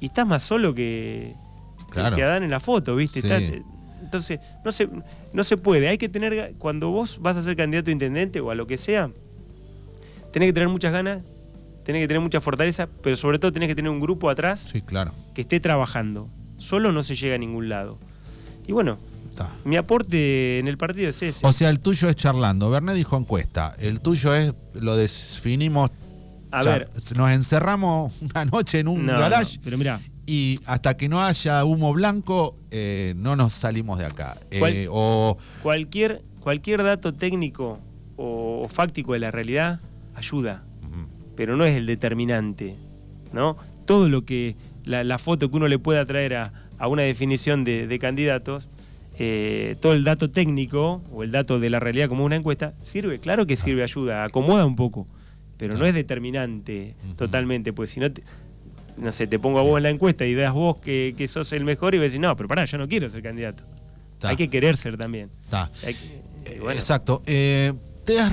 Y 0.00 0.06
estás 0.06 0.26
más 0.26 0.42
solo 0.42 0.74
que, 0.74 1.34
Claro. 1.90 2.16
que 2.16 2.22
Adán 2.22 2.42
en 2.42 2.50
la 2.50 2.60
foto, 2.60 2.96
¿viste? 2.96 3.20
Sí. 3.20 3.26
Está- 3.28 3.38
entonces, 4.02 4.40
no 4.64 4.72
se, 4.72 4.88
no 5.32 5.44
se 5.44 5.56
puede. 5.56 5.88
Hay 5.88 5.96
que 5.96 6.08
tener, 6.08 6.54
cuando 6.58 6.90
vos 6.90 7.18
vas 7.22 7.36
a 7.36 7.42
ser 7.42 7.56
candidato 7.56 7.88
a 7.90 7.92
intendente 7.92 8.40
o 8.40 8.50
a 8.50 8.54
lo 8.54 8.66
que 8.66 8.76
sea, 8.76 9.10
tenés 10.32 10.48
que 10.48 10.52
tener 10.52 10.68
muchas 10.68 10.92
ganas, 10.92 11.22
tenés 11.84 12.02
que 12.02 12.08
tener 12.08 12.20
mucha 12.20 12.40
fortaleza, 12.40 12.88
pero 13.02 13.16
sobre 13.16 13.38
todo 13.38 13.52
tenés 13.52 13.68
que 13.68 13.74
tener 13.74 13.90
un 13.90 14.00
grupo 14.00 14.28
atrás 14.28 14.60
Sí, 14.70 14.82
claro. 14.82 15.12
que 15.34 15.42
esté 15.42 15.60
trabajando. 15.60 16.28
Solo 16.58 16.92
no 16.92 17.02
se 17.02 17.14
llega 17.14 17.36
a 17.36 17.38
ningún 17.38 17.68
lado. 17.68 17.98
Y 18.66 18.72
bueno, 18.72 18.98
Mi 19.64 19.76
aporte 19.76 20.58
en 20.58 20.68
el 20.68 20.76
partido 20.78 21.10
es 21.10 21.22
ese. 21.22 21.46
O 21.46 21.52
sea, 21.52 21.70
el 21.70 21.80
tuyo 21.80 22.08
es 22.08 22.16
charlando. 22.16 22.70
Bernet 22.70 22.94
dijo 22.96 23.16
encuesta. 23.16 23.74
El 23.78 24.00
tuyo 24.00 24.34
es, 24.34 24.52
lo 24.74 24.96
definimos. 24.96 25.90
a 26.50 26.62
ver, 26.62 26.88
Nos 27.16 27.30
encerramos 27.30 28.22
una 28.22 28.44
noche 28.44 28.80
en 28.80 28.88
un 28.88 29.06
no, 29.06 29.18
garage 29.18 29.56
no, 29.56 29.62
pero 29.64 29.78
mira, 29.78 30.00
y 30.26 30.58
hasta 30.66 30.96
que 30.96 31.08
no 31.08 31.24
haya 31.24 31.64
humo 31.64 31.92
blanco, 31.92 32.56
eh, 32.70 33.14
no 33.16 33.34
nos 33.36 33.52
salimos 33.54 33.98
de 33.98 34.06
acá. 34.06 34.36
Eh, 34.50 34.58
¿Cuál- 34.58 34.86
o 34.90 35.36
cualquier, 35.62 36.22
cualquier 36.40 36.82
dato 36.82 37.12
técnico 37.14 37.80
o, 38.16 38.62
o 38.64 38.68
fáctico 38.68 39.14
de 39.14 39.18
la 39.20 39.30
realidad 39.30 39.80
ayuda. 40.14 40.62
Pero 41.34 41.56
no 41.56 41.64
es 41.64 41.74
el 41.76 41.86
determinante, 41.86 42.76
¿no? 43.32 43.56
Todo 43.86 44.08
lo 44.10 44.24
que, 44.26 44.54
la, 44.84 45.02
la 45.02 45.18
foto 45.18 45.50
que 45.50 45.56
uno 45.56 45.66
le 45.66 45.78
pueda 45.78 46.04
traer 46.04 46.34
a, 46.34 46.52
a 46.78 46.88
una 46.88 47.02
definición 47.02 47.64
de, 47.64 47.86
de 47.86 47.98
candidatos, 47.98 48.68
eh, 49.18 49.76
todo 49.80 49.92
el 49.92 50.04
dato 50.04 50.30
técnico 50.30 51.02
o 51.12 51.22
el 51.22 51.30
dato 51.30 51.60
de 51.60 51.70
la 51.70 51.80
realidad 51.80 52.08
como 52.08 52.24
una 52.24 52.36
encuesta, 52.36 52.74
sirve, 52.82 53.18
claro 53.18 53.46
que 53.46 53.56
sirve, 53.56 53.82
ayuda, 53.82 54.24
acomoda 54.24 54.64
un 54.64 54.76
poco, 54.76 55.06
pero 55.56 55.76
no 55.76 55.86
es 55.86 55.94
determinante 55.94 56.96
totalmente, 57.16 57.72
pues 57.72 57.90
si 57.90 58.00
no, 58.00 58.08
no 58.96 59.12
sé, 59.12 59.26
te 59.26 59.38
pongo 59.38 59.58
a 59.58 59.62
vos 59.62 59.76
en 59.76 59.84
la 59.84 59.90
encuesta 59.90 60.24
y 60.26 60.34
das 60.34 60.52
vos 60.52 60.80
que, 60.80 61.26
sos 61.28 61.52
el 61.52 61.64
mejor 61.64 61.94
y 61.94 61.98
vas 61.98 62.04
a 62.04 62.06
decir, 62.06 62.20
no, 62.20 62.34
pero 62.36 62.48
pará, 62.48 62.64
yo 62.64 62.78
no 62.78 62.88
quiero 62.88 63.08
ser 63.10 63.22
candidato. 63.22 63.62
Hay 64.22 64.36
que 64.36 64.48
querer 64.48 64.76
ser 64.76 64.96
también. 64.96 65.30
Eh, 66.44 66.60
exacto. 66.74 67.22
Eh, 67.26 67.72
¿te, 68.04 68.20
has, 68.20 68.32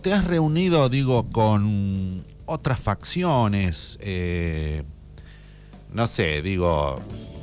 ¿Te 0.00 0.12
has 0.12 0.24
reunido, 0.26 0.88
digo, 0.88 1.28
con 1.30 2.24
otras 2.46 2.80
facciones? 2.80 3.98
Eh, 4.00 4.84
no 5.94 6.06
sé, 6.08 6.42
digo, 6.42 7.00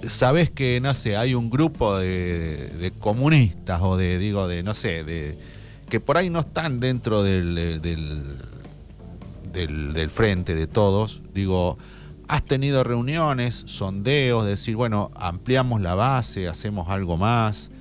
sabes 0.07 0.51
que, 0.51 0.79
no 0.81 0.93
sé, 0.93 1.15
hay 1.15 1.33
un 1.33 1.49
grupo 1.49 1.97
de, 1.97 2.91
comunistas 2.99 3.81
o 3.81 3.97
de, 3.97 4.19
digo, 4.19 4.47
de, 4.47 4.61
no 4.61 4.73
sé, 4.73 5.03
de 5.03 5.37
que 5.89 5.99
por 5.99 6.17
ahí 6.17 6.29
no 6.29 6.41
están 6.41 6.79
dentro 6.79 7.23
del, 7.23 7.81
del, 9.51 10.09
frente 10.09 10.55
de 10.55 10.67
todos. 10.67 11.21
Digo, 11.33 11.77
has 12.27 12.43
tenido 12.43 12.83
reuniones, 12.83 13.63
sondeos, 13.67 14.45
decir, 14.45 14.75
bueno, 14.75 15.11
ampliamos 15.15 15.81
la 15.81 15.95
base, 15.95 16.47
hacemos 16.47 16.89
algo 16.89 17.17
más, 17.17 17.71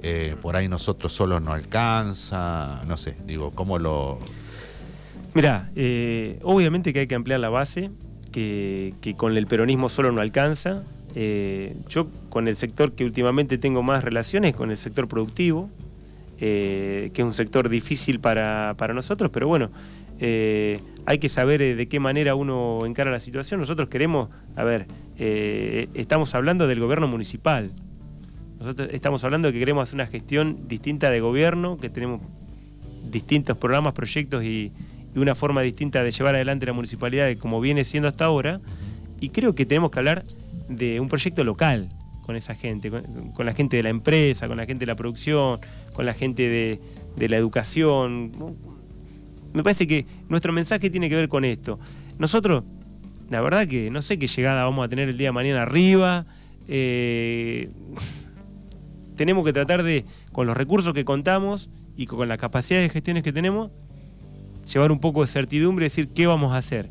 eh, 0.00 0.36
por 0.40 0.56
ahí 0.56 0.68
nosotros 0.68 1.12
solo 1.12 1.40
no 1.40 1.52
alcanza, 1.52 2.82
no 2.86 2.96
sé, 2.96 3.16
digo, 3.26 3.50
¿cómo 3.50 3.78
lo...? 3.78 4.18
Mira, 5.34 5.70
eh, 5.76 6.38
obviamente 6.42 6.92
que 6.92 7.00
hay 7.00 7.06
que 7.06 7.14
ampliar 7.14 7.40
la 7.40 7.50
base, 7.50 7.90
que, 8.32 8.94
con 9.16 9.36
el 9.36 9.46
peronismo 9.46 9.88
solo 9.88 10.12
no 10.12 10.20
alcanza. 10.20 10.82
Eh, 11.14 11.74
yo 11.88 12.08
con 12.28 12.48
el 12.48 12.56
sector 12.56 12.92
que 12.92 13.04
últimamente 13.04 13.58
tengo 13.58 13.82
más 13.82 14.04
relaciones, 14.04 14.54
con 14.54 14.70
el 14.70 14.76
sector 14.76 15.08
productivo, 15.08 15.70
eh, 16.40 17.10
que 17.14 17.22
es 17.22 17.26
un 17.26 17.34
sector 17.34 17.68
difícil 17.68 18.20
para, 18.20 18.74
nosotros, 18.94 19.30
pero 19.32 19.48
bueno, 19.48 19.70
eh, 20.20 20.80
hay 21.06 21.18
que 21.18 21.28
saber 21.28 21.76
de 21.76 21.88
qué 21.88 22.00
manera 22.00 22.34
uno 22.34 22.78
encara 22.84 23.10
la 23.10 23.20
situación. 23.20 23.60
Nosotros 23.60 23.88
queremos, 23.88 24.28
a 24.56 24.64
ver, 24.64 24.86
estamos 25.16 26.34
hablando 26.34 26.66
del 26.66 26.80
gobierno 26.80 27.08
municipal. 27.08 27.70
Nosotros 28.58 28.88
estamos 28.92 29.24
hablando 29.24 29.48
de 29.48 29.54
que 29.54 29.60
queremos 29.60 29.88
hacer 29.88 29.94
una 29.94 30.06
gestión 30.06 30.68
distinta 30.68 31.10
de 31.10 31.20
gobierno, 31.20 31.78
que 31.78 31.88
tenemos 31.88 32.20
distintos 33.10 33.56
programas, 33.56 33.94
proyectos 33.94 34.44
y, 34.44 34.72
y 35.18 35.22
una 35.22 35.34
forma 35.34 35.62
distinta 35.62 36.02
de 36.02 36.10
llevar 36.10 36.36
adelante 36.36 36.66
la 36.66 36.72
municipalidad 36.72 37.28
como 37.38 37.60
viene 37.60 37.84
siendo 37.84 38.08
hasta 38.08 38.24
ahora. 38.24 38.60
Y 39.20 39.30
creo 39.30 39.54
que 39.54 39.66
tenemos 39.66 39.90
que 39.90 39.98
hablar 39.98 40.22
de 40.68 41.00
un 41.00 41.08
proyecto 41.08 41.42
local 41.44 41.88
con 42.22 42.36
esa 42.36 42.54
gente, 42.54 42.90
con, 42.90 43.46
la 43.46 43.52
gente 43.52 43.78
de 43.78 43.82
la 43.82 43.88
empresa, 43.88 44.48
con 44.48 44.58
la 44.58 44.66
gente 44.66 44.80
de 44.80 44.86
la 44.86 44.94
producción, 44.94 45.58
con 45.94 46.06
la 46.06 46.14
gente 46.14 46.80
de, 47.16 47.28
la 47.28 47.36
educación. 47.36 48.32
Me 49.52 49.62
parece 49.62 49.86
que 49.86 50.06
nuestro 50.28 50.52
mensaje 50.52 50.88
tiene 50.90 51.08
que 51.08 51.16
ver 51.16 51.28
con 51.28 51.44
esto. 51.44 51.80
Nosotros, 52.18 52.64
la 53.30 53.40
verdad 53.40 53.66
que 53.66 53.90
no 53.90 54.02
sé 54.02 54.18
qué 54.18 54.26
llegada 54.26 54.64
vamos 54.64 54.84
a 54.84 54.88
tener 54.88 55.08
el 55.08 55.16
día 55.16 55.28
de 55.28 55.32
mañana 55.32 55.62
arriba. 55.62 56.26
Eh, 56.68 57.70
tenemos 59.16 59.44
que 59.44 59.52
tratar 59.52 59.82
de, 59.82 60.04
con 60.30 60.46
los 60.46 60.56
recursos 60.56 60.94
que 60.94 61.04
contamos 61.04 61.70
y 61.96 62.06
con 62.06 62.28
la 62.28 62.36
capacidad 62.36 62.80
de 62.80 62.88
gestiones 62.88 63.24
que 63.24 63.32
tenemos, 63.32 63.72
llevar 64.72 64.92
un 64.92 64.98
poco 64.98 65.22
de 65.22 65.28
certidumbre 65.28 65.84
y 65.84 65.88
decir 65.88 66.08
qué 66.08 66.26
vamos 66.26 66.52
a 66.52 66.58
hacer. 66.58 66.90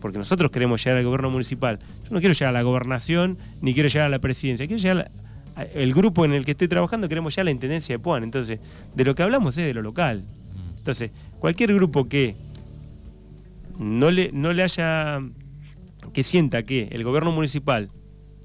Porque 0.00 0.18
nosotros 0.18 0.50
queremos 0.50 0.84
llegar 0.84 0.98
al 0.98 1.04
gobierno 1.04 1.30
municipal. 1.30 1.78
Yo 2.04 2.10
no 2.10 2.20
quiero 2.20 2.32
llegar 2.32 2.50
a 2.50 2.52
la 2.52 2.62
gobernación 2.62 3.38
ni 3.60 3.74
quiero 3.74 3.88
llegar 3.88 4.06
a 4.06 4.10
la 4.10 4.20
presidencia. 4.20 4.66
Quiero 4.66 4.80
llegar 4.80 5.10
al 5.56 5.92
grupo 5.92 6.24
en 6.24 6.32
el 6.32 6.44
que 6.44 6.52
estoy 6.52 6.68
trabajando, 6.68 7.08
queremos 7.08 7.34
llegar 7.34 7.42
a 7.42 7.46
la 7.46 7.50
intendencia 7.50 7.94
de 7.94 7.98
Puan. 7.98 8.22
Entonces, 8.22 8.60
de 8.94 9.04
lo 9.04 9.14
que 9.14 9.22
hablamos 9.22 9.56
es 9.58 9.64
de 9.64 9.74
lo 9.74 9.82
local. 9.82 10.24
Entonces, 10.76 11.10
cualquier 11.40 11.74
grupo 11.74 12.08
que 12.08 12.36
no 13.78 14.10
le, 14.10 14.30
no 14.32 14.52
le 14.52 14.62
haya. 14.62 15.20
que 16.12 16.22
sienta 16.22 16.62
que 16.62 16.88
el 16.92 17.04
gobierno 17.04 17.32
municipal 17.32 17.90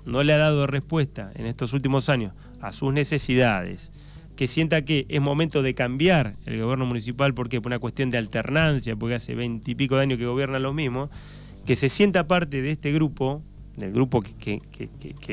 no 0.05 0.23
le 0.23 0.33
ha 0.33 0.37
dado 0.37 0.67
respuesta 0.67 1.31
en 1.35 1.45
estos 1.45 1.73
últimos 1.73 2.09
años 2.09 2.33
a 2.61 2.71
sus 2.71 2.93
necesidades, 2.93 3.91
que 4.35 4.47
sienta 4.47 4.83
que 4.83 5.05
es 5.09 5.21
momento 5.21 5.61
de 5.61 5.73
cambiar 5.73 6.35
el 6.45 6.59
gobierno 6.61 6.85
municipal 6.85 7.33
porque 7.33 7.61
por 7.61 7.69
una 7.69 7.79
cuestión 7.79 8.09
de 8.09 8.17
alternancia, 8.17 8.95
porque 8.95 9.15
hace 9.15 9.35
veintipico 9.35 9.95
de 9.95 10.03
años 10.03 10.19
que 10.19 10.25
gobiernan 10.25 10.63
los 10.63 10.73
mismos, 10.73 11.09
que 11.65 11.75
se 11.75 11.89
sienta 11.89 12.27
parte 12.27 12.61
de 12.61 12.71
este 12.71 12.91
grupo, 12.91 13.41
del 13.77 13.91
grupo 13.91 14.21
que, 14.21 14.61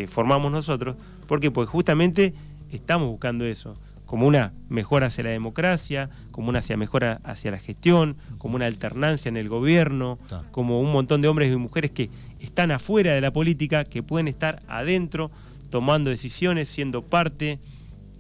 formamos 0.09 0.53
nosotros, 0.53 0.97
porque 1.27 1.51
pues 1.51 1.69
justamente 1.69 2.35
estamos 2.71 3.09
buscando 3.09 3.45
eso, 3.47 3.75
como 4.05 4.27
una 4.27 4.53
mejora 4.69 5.07
hacia 5.07 5.25
la 5.25 5.31
democracia, 5.31 6.11
como 6.31 6.51
una 6.51 6.59
hacia 6.59 6.77
mejora 6.77 7.21
hacia 7.25 7.51
la 7.51 7.59
gestión, 7.59 8.17
como 8.39 8.57
una 8.57 8.67
alternancia 8.67 9.29
en 9.29 9.37
el 9.37 9.49
gobierno, 9.49 10.19
como 10.51 10.81
un 10.81 10.93
montón 10.93 11.23
de 11.23 11.29
hombres 11.29 11.53
y 11.53 11.57
mujeres 11.57 11.91
que 11.91 12.11
están 12.41 12.71
afuera 12.71 13.13
de 13.13 13.21
la 13.21 13.33
política, 13.33 13.85
que 13.85 14.03
pueden 14.03 14.29
estar 14.29 14.63
adentro 14.69 15.31
tomando 15.71 16.11
decisiones, 16.11 16.69
siendo 16.69 17.03
parte 17.03 17.61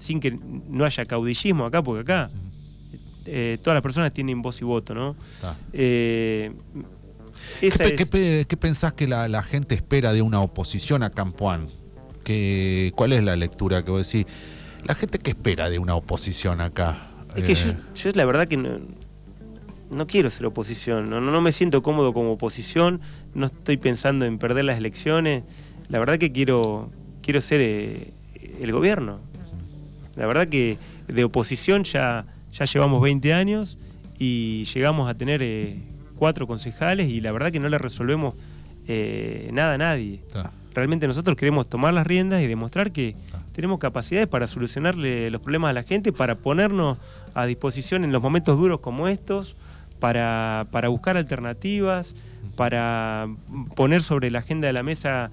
sin 0.00 0.18
que 0.18 0.36
no 0.68 0.84
haya 0.84 1.04
caudillismo 1.04 1.66
acá, 1.66 1.82
porque 1.82 2.02
acá 2.02 2.30
eh, 3.26 3.58
todas 3.62 3.76
las 3.76 3.82
personas 3.82 4.12
tienen 4.12 4.42
voz 4.42 4.60
y 4.60 4.64
voto, 4.64 4.94
¿no? 4.94 5.14
Eh, 5.72 6.52
¿Qué, 7.60 8.56
pensás 8.58 8.94
que 8.94 9.06
la, 9.06 9.42
gente 9.42 9.74
espera 9.74 10.12
de 10.12 10.22
una 10.22 10.40
oposición 10.40 11.02
a 11.02 11.10
Campoán? 11.10 11.68
¿Cuál 12.94 13.12
es 13.12 13.22
la 13.22 13.36
lectura 13.36 13.84
que 13.84 13.90
vos 13.90 14.10
decís? 14.10 14.26
La 14.84 14.94
gente 14.94 15.18
que 15.18 15.30
espera 15.30 15.68
de 15.68 15.78
una 15.78 15.94
oposición 15.94 16.60
acá. 16.60 17.08
Es 17.36 17.44
que 17.44 17.54
yo, 17.54 18.10
eh, 18.10 18.12
la 18.14 18.24
verdad 18.24 18.48
que 18.48 18.56
no, 18.56 20.06
quiero 20.06 20.30
ser 20.30 20.46
oposición, 20.46 21.10
no, 21.10 21.20
no, 21.20 21.40
me 21.40 21.52
siento 21.52 21.82
cómodo 21.82 22.12
como 22.12 22.32
oposición, 22.32 23.00
no 23.34 23.46
estoy 23.46 23.76
pensando 23.76 24.24
en 24.24 24.38
perder 24.38 24.64
las 24.64 24.78
elecciones. 24.78 25.44
La 25.88 25.98
verdad 25.98 26.18
que 26.18 26.32
quiero, 26.32 26.90
quiero 27.20 27.40
ser 27.40 27.60
el 27.60 28.72
gobierno. 28.72 29.29
La 30.16 30.26
verdad 30.26 30.48
que 30.48 30.78
de 31.08 31.24
oposición 31.24 31.84
ya, 31.84 32.26
ya 32.52 32.64
llevamos 32.64 33.00
20 33.02 33.32
años 33.32 33.78
y 34.18 34.64
llegamos 34.64 35.08
a 35.10 35.14
tener 35.14 35.42
eh, 35.42 35.78
cuatro 36.16 36.46
concejales 36.46 37.08
y 37.08 37.20
la 37.20 37.32
verdad 37.32 37.50
que 37.50 37.60
no 37.60 37.68
le 37.68 37.78
resolvemos 37.78 38.34
eh, 38.86 39.50
nada 39.52 39.74
a 39.74 39.78
nadie. 39.78 40.20
Realmente 40.74 41.06
nosotros 41.06 41.36
queremos 41.36 41.68
tomar 41.68 41.94
las 41.94 42.06
riendas 42.06 42.42
y 42.42 42.46
demostrar 42.46 42.92
que 42.92 43.14
tenemos 43.52 43.78
capacidades 43.78 44.28
para 44.28 44.46
solucionarle 44.46 45.30
los 45.30 45.40
problemas 45.40 45.70
a 45.70 45.72
la 45.72 45.82
gente, 45.82 46.12
para 46.12 46.36
ponernos 46.36 46.98
a 47.34 47.46
disposición 47.46 48.04
en 48.04 48.12
los 48.12 48.22
momentos 48.22 48.58
duros 48.58 48.80
como 48.80 49.08
estos, 49.08 49.56
para, 50.00 50.66
buscar 50.88 51.16
alternativas, 51.16 52.16
para 52.56 53.28
poner 53.76 54.02
sobre 54.02 54.30
la 54.30 54.40
agenda 54.40 54.66
de 54.66 54.72
la 54.72 54.82
mesa 54.82 55.30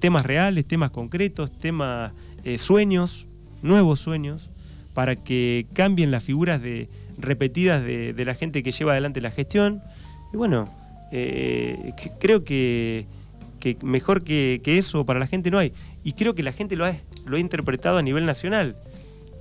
temas 0.00 0.26
reales, 0.26 0.66
temas 0.66 0.90
concretos, 0.90 1.50
temas, 1.52 2.12
eh, 2.42 2.58
sueños, 2.58 3.27
nuevos 3.62 4.00
sueños, 4.00 4.50
para 4.94 5.16
que 5.16 5.66
cambien 5.74 6.10
las 6.10 6.24
figuras 6.24 6.60
de, 6.60 6.88
repetidas 7.18 7.84
de, 7.84 8.24
la 8.24 8.34
gente 8.34 8.62
que 8.62 8.72
lleva 8.72 8.92
adelante 8.92 9.20
la 9.20 9.30
gestión. 9.30 9.82
Y 10.32 10.36
bueno, 10.36 10.68
eh, 11.12 11.92
creo 12.18 12.44
que, 12.44 13.06
mejor 13.82 14.24
que, 14.24 14.60
eso 14.64 15.04
para 15.04 15.20
la 15.20 15.26
gente 15.26 15.50
no 15.50 15.58
hay. 15.58 15.72
Y 16.04 16.12
creo 16.12 16.34
que 16.34 16.42
la 16.42 16.52
gente 16.52 16.76
lo 16.76 16.84
ha, 16.84 16.94
lo 17.26 17.36
ha 17.36 17.40
interpretado 17.40 17.98
a 17.98 18.02
nivel 18.02 18.26
nacional. 18.26 18.76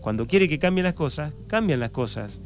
Cuando 0.02 0.28
quiere 0.28 0.48
que 0.48 0.60
cambien 0.60 0.86
las 0.86 0.94
cosas, 0.94 1.34
cambian 1.48 1.80
las 1.80 1.92
cosas. 1.92 2.40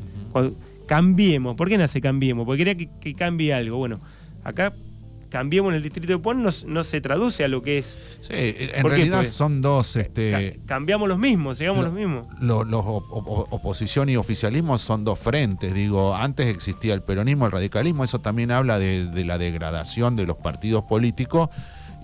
cambiemos. 0.88 1.56
¿Por 1.56 1.70
qué 1.70 1.78
nace 1.78 2.02
cambiemos? 2.02 2.46
Porque 2.46 2.64
quería 2.64 2.76
que, 2.76 2.90
que 3.00 3.14
cambie 3.14 3.54
algo. 3.54 3.78
Bueno, 3.78 4.00
acá 4.44 4.74
cambiemos 5.32 5.70
en 5.70 5.78
el 5.78 5.84
distrito 5.84 6.12
de 6.12 6.20
Puan 6.20 6.44
no, 6.44 6.84
se 6.84 7.02
traduce 7.02 7.44
a 7.44 7.48
lo 7.48 7.64
que 7.64 7.80
es. 7.80 7.98
Sí, 8.20 8.34
en 8.34 8.86
realidad 8.86 9.20
pues, 9.20 9.32
son 9.32 9.62
dos. 9.62 9.96
Este, 9.96 10.60
cambiamos 10.68 11.08
los 11.08 11.18
mismos, 11.18 11.58
sigamos 11.58 11.86
los 11.86 11.94
mismos. 11.94 12.28
Los, 12.40 12.68
oposición 12.70 14.10
y 14.10 14.18
oficialismo 14.18 14.78
son 14.78 15.04
dos 15.04 15.18
frentes. 15.18 15.74
Digo, 15.74 16.14
antes 16.14 16.48
existía 16.48 16.94
el 16.94 17.02
peronismo, 17.02 17.46
el 17.46 17.52
radicalismo, 17.52 18.04
eso 18.04 18.20
también 18.20 18.52
habla 18.52 18.78
de, 18.78 19.10
la 19.26 19.38
degradación 19.38 20.16
de 20.16 20.26
los 20.26 20.38
partidos 20.38 20.84
políticos 20.84 21.50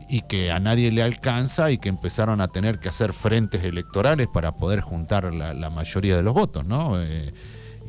y 0.09 0.21
que 0.21 0.51
a 0.51 0.59
nadie 0.61 0.89
le 0.89 1.03
alcanza 1.03 1.69
y 1.69 1.79
que 1.79 1.89
empezaron 1.89 2.39
a 2.39 2.47
tener 2.47 2.79
que 2.79 2.87
hacer 2.87 3.11
frentes 3.11 3.65
electorales 3.65 4.29
para 4.29 4.53
poder 4.53 4.79
juntar 4.79 5.33
la, 5.33 5.69
mayoría 5.69 6.15
de 6.15 6.23
los 6.23 6.33
votos, 6.33 6.65
¿no? 6.65 6.99
Eh, 7.01 7.33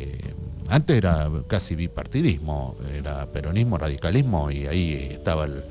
eh, 0.01 0.35
antes 0.69 0.97
era 0.97 1.31
casi 1.47 1.75
bipartidismo, 1.75 2.77
era 2.95 3.27
peronismo, 3.27 3.79
radicalismo 3.79 4.51
y 4.51 4.67
ahí 4.67 5.09
estaba 5.11 5.47
el... 5.47 5.63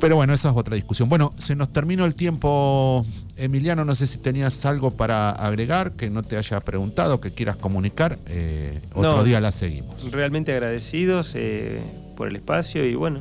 Pero 0.00 0.16
bueno, 0.16 0.34
esa 0.34 0.50
es 0.50 0.56
otra 0.56 0.74
discusión. 0.74 1.08
Bueno, 1.08 1.32
se 1.38 1.54
nos 1.54 1.72
terminó 1.72 2.04
el 2.04 2.16
tiempo. 2.16 3.06
Emiliano, 3.36 3.84
no 3.84 3.94
sé 3.94 4.08
si 4.08 4.18
tenías 4.18 4.66
algo 4.66 4.90
para 4.90 5.30
agregar, 5.30 5.92
que 5.92 6.10
no 6.10 6.24
te 6.24 6.36
haya 6.36 6.58
preguntado, 6.58 7.20
que 7.20 7.30
quieras 7.30 7.56
comunicar. 7.56 8.18
Eh, 8.26 8.80
otro 8.94 9.22
día 9.22 9.40
la 9.40 9.52
seguimos. 9.52 10.10
Realmente 10.10 10.52
agradecidos 10.52 11.34
eh, 11.36 11.80
por 12.16 12.26
el 12.26 12.34
espacio 12.34 12.84
y 12.84 12.96
bueno, 12.96 13.20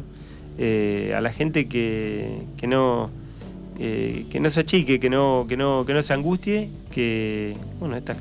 eh, 0.58 1.14
a 1.16 1.22
la 1.22 1.32
gente 1.32 1.68
que, 1.68 2.42
que 2.58 2.66
no 2.66 3.12
eh, 3.84 4.28
que 4.30 4.40
no 4.40 4.48
se 4.52 4.60
achique, 4.60 5.00
que 5.00 5.10
no, 5.10 5.48
que 5.50 5.58
no, 5.58 5.86
que 5.88 5.96
no 5.96 6.04
se 6.04 6.14
angustie, 6.14 6.70
que 6.92 7.58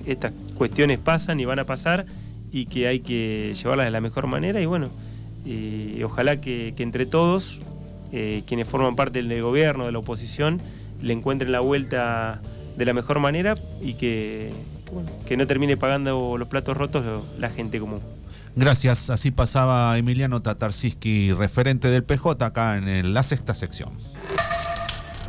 estas, 0.07 0.33
cuestiones 0.55 0.99
pasan 0.99 1.39
y 1.39 1.45
van 1.45 1.59
a 1.59 1.65
pasar 1.65 2.07
y 2.51 2.65
que 2.65 2.87
hay 2.87 3.01
que 3.01 3.53
llevarlas 3.55 3.85
de 3.85 3.91
la 3.91 4.01
mejor 4.01 4.27
manera 4.27 4.63
y 4.63 4.65
bueno, 4.65 4.89
eh, 5.45 6.01
ojalá 6.03 6.41
que, 6.41 6.73
entre 6.79 7.05
todos, 7.05 7.61
eh, 8.11 8.43
quienes 8.47 8.69
forman 8.69 8.97
parte 8.97 9.23
del 9.23 9.43
gobierno, 9.43 9.85
de 9.85 9.93
la 9.93 9.99
oposición, 9.99 10.63
le 11.03 11.13
encuentren 11.13 11.53
la 11.53 11.61
vuelta 11.61 12.41
de 12.79 12.85
la 12.87 12.95
mejor 12.95 13.19
manera 13.19 13.55
y 13.83 13.93
que, 13.93 14.53
que, 14.87 15.29
que 15.29 15.37
no 15.37 15.47
termine 15.47 15.77
pagando 15.77 16.39
los 16.39 16.49
platos 16.49 16.75
rotos 16.75 17.05
la 17.39 17.51
gente 17.51 17.79
común. 17.79 18.01
Gracias, 18.57 19.11
así 19.11 19.31
pasaba 19.31 19.99
Emiliano 19.99 20.41
Tatarsiski, 20.41 21.35
referente 21.35 21.89
del 21.89 22.03
PJ 22.03 22.47
acá 22.47 22.79
en 22.79 23.13
la 23.13 23.23
sexta 23.23 23.55
sección. 23.55 23.91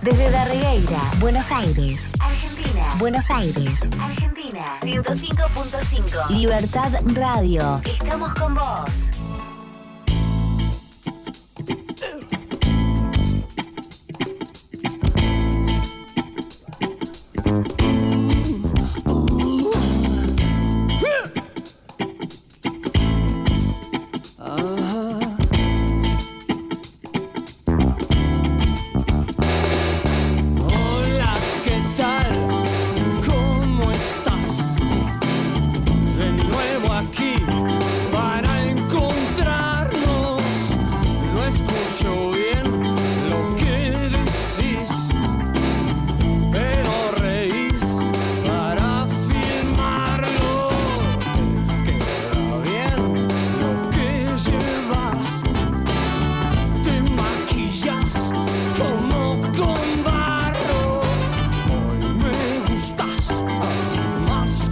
Desde 0.01 0.31
Darregueira, 0.31 0.99
Buenos 1.19 1.51
Aires, 1.51 1.99
Argentina. 2.19 2.85
Buenos 2.97 3.29
Aires, 3.29 3.79
Argentina. 3.99 4.79
105.5. 4.81 6.29
Libertad 6.31 6.91
Radio. 7.13 7.79
Estamos 7.85 8.33
con 8.33 8.55
vos. 8.55 9.20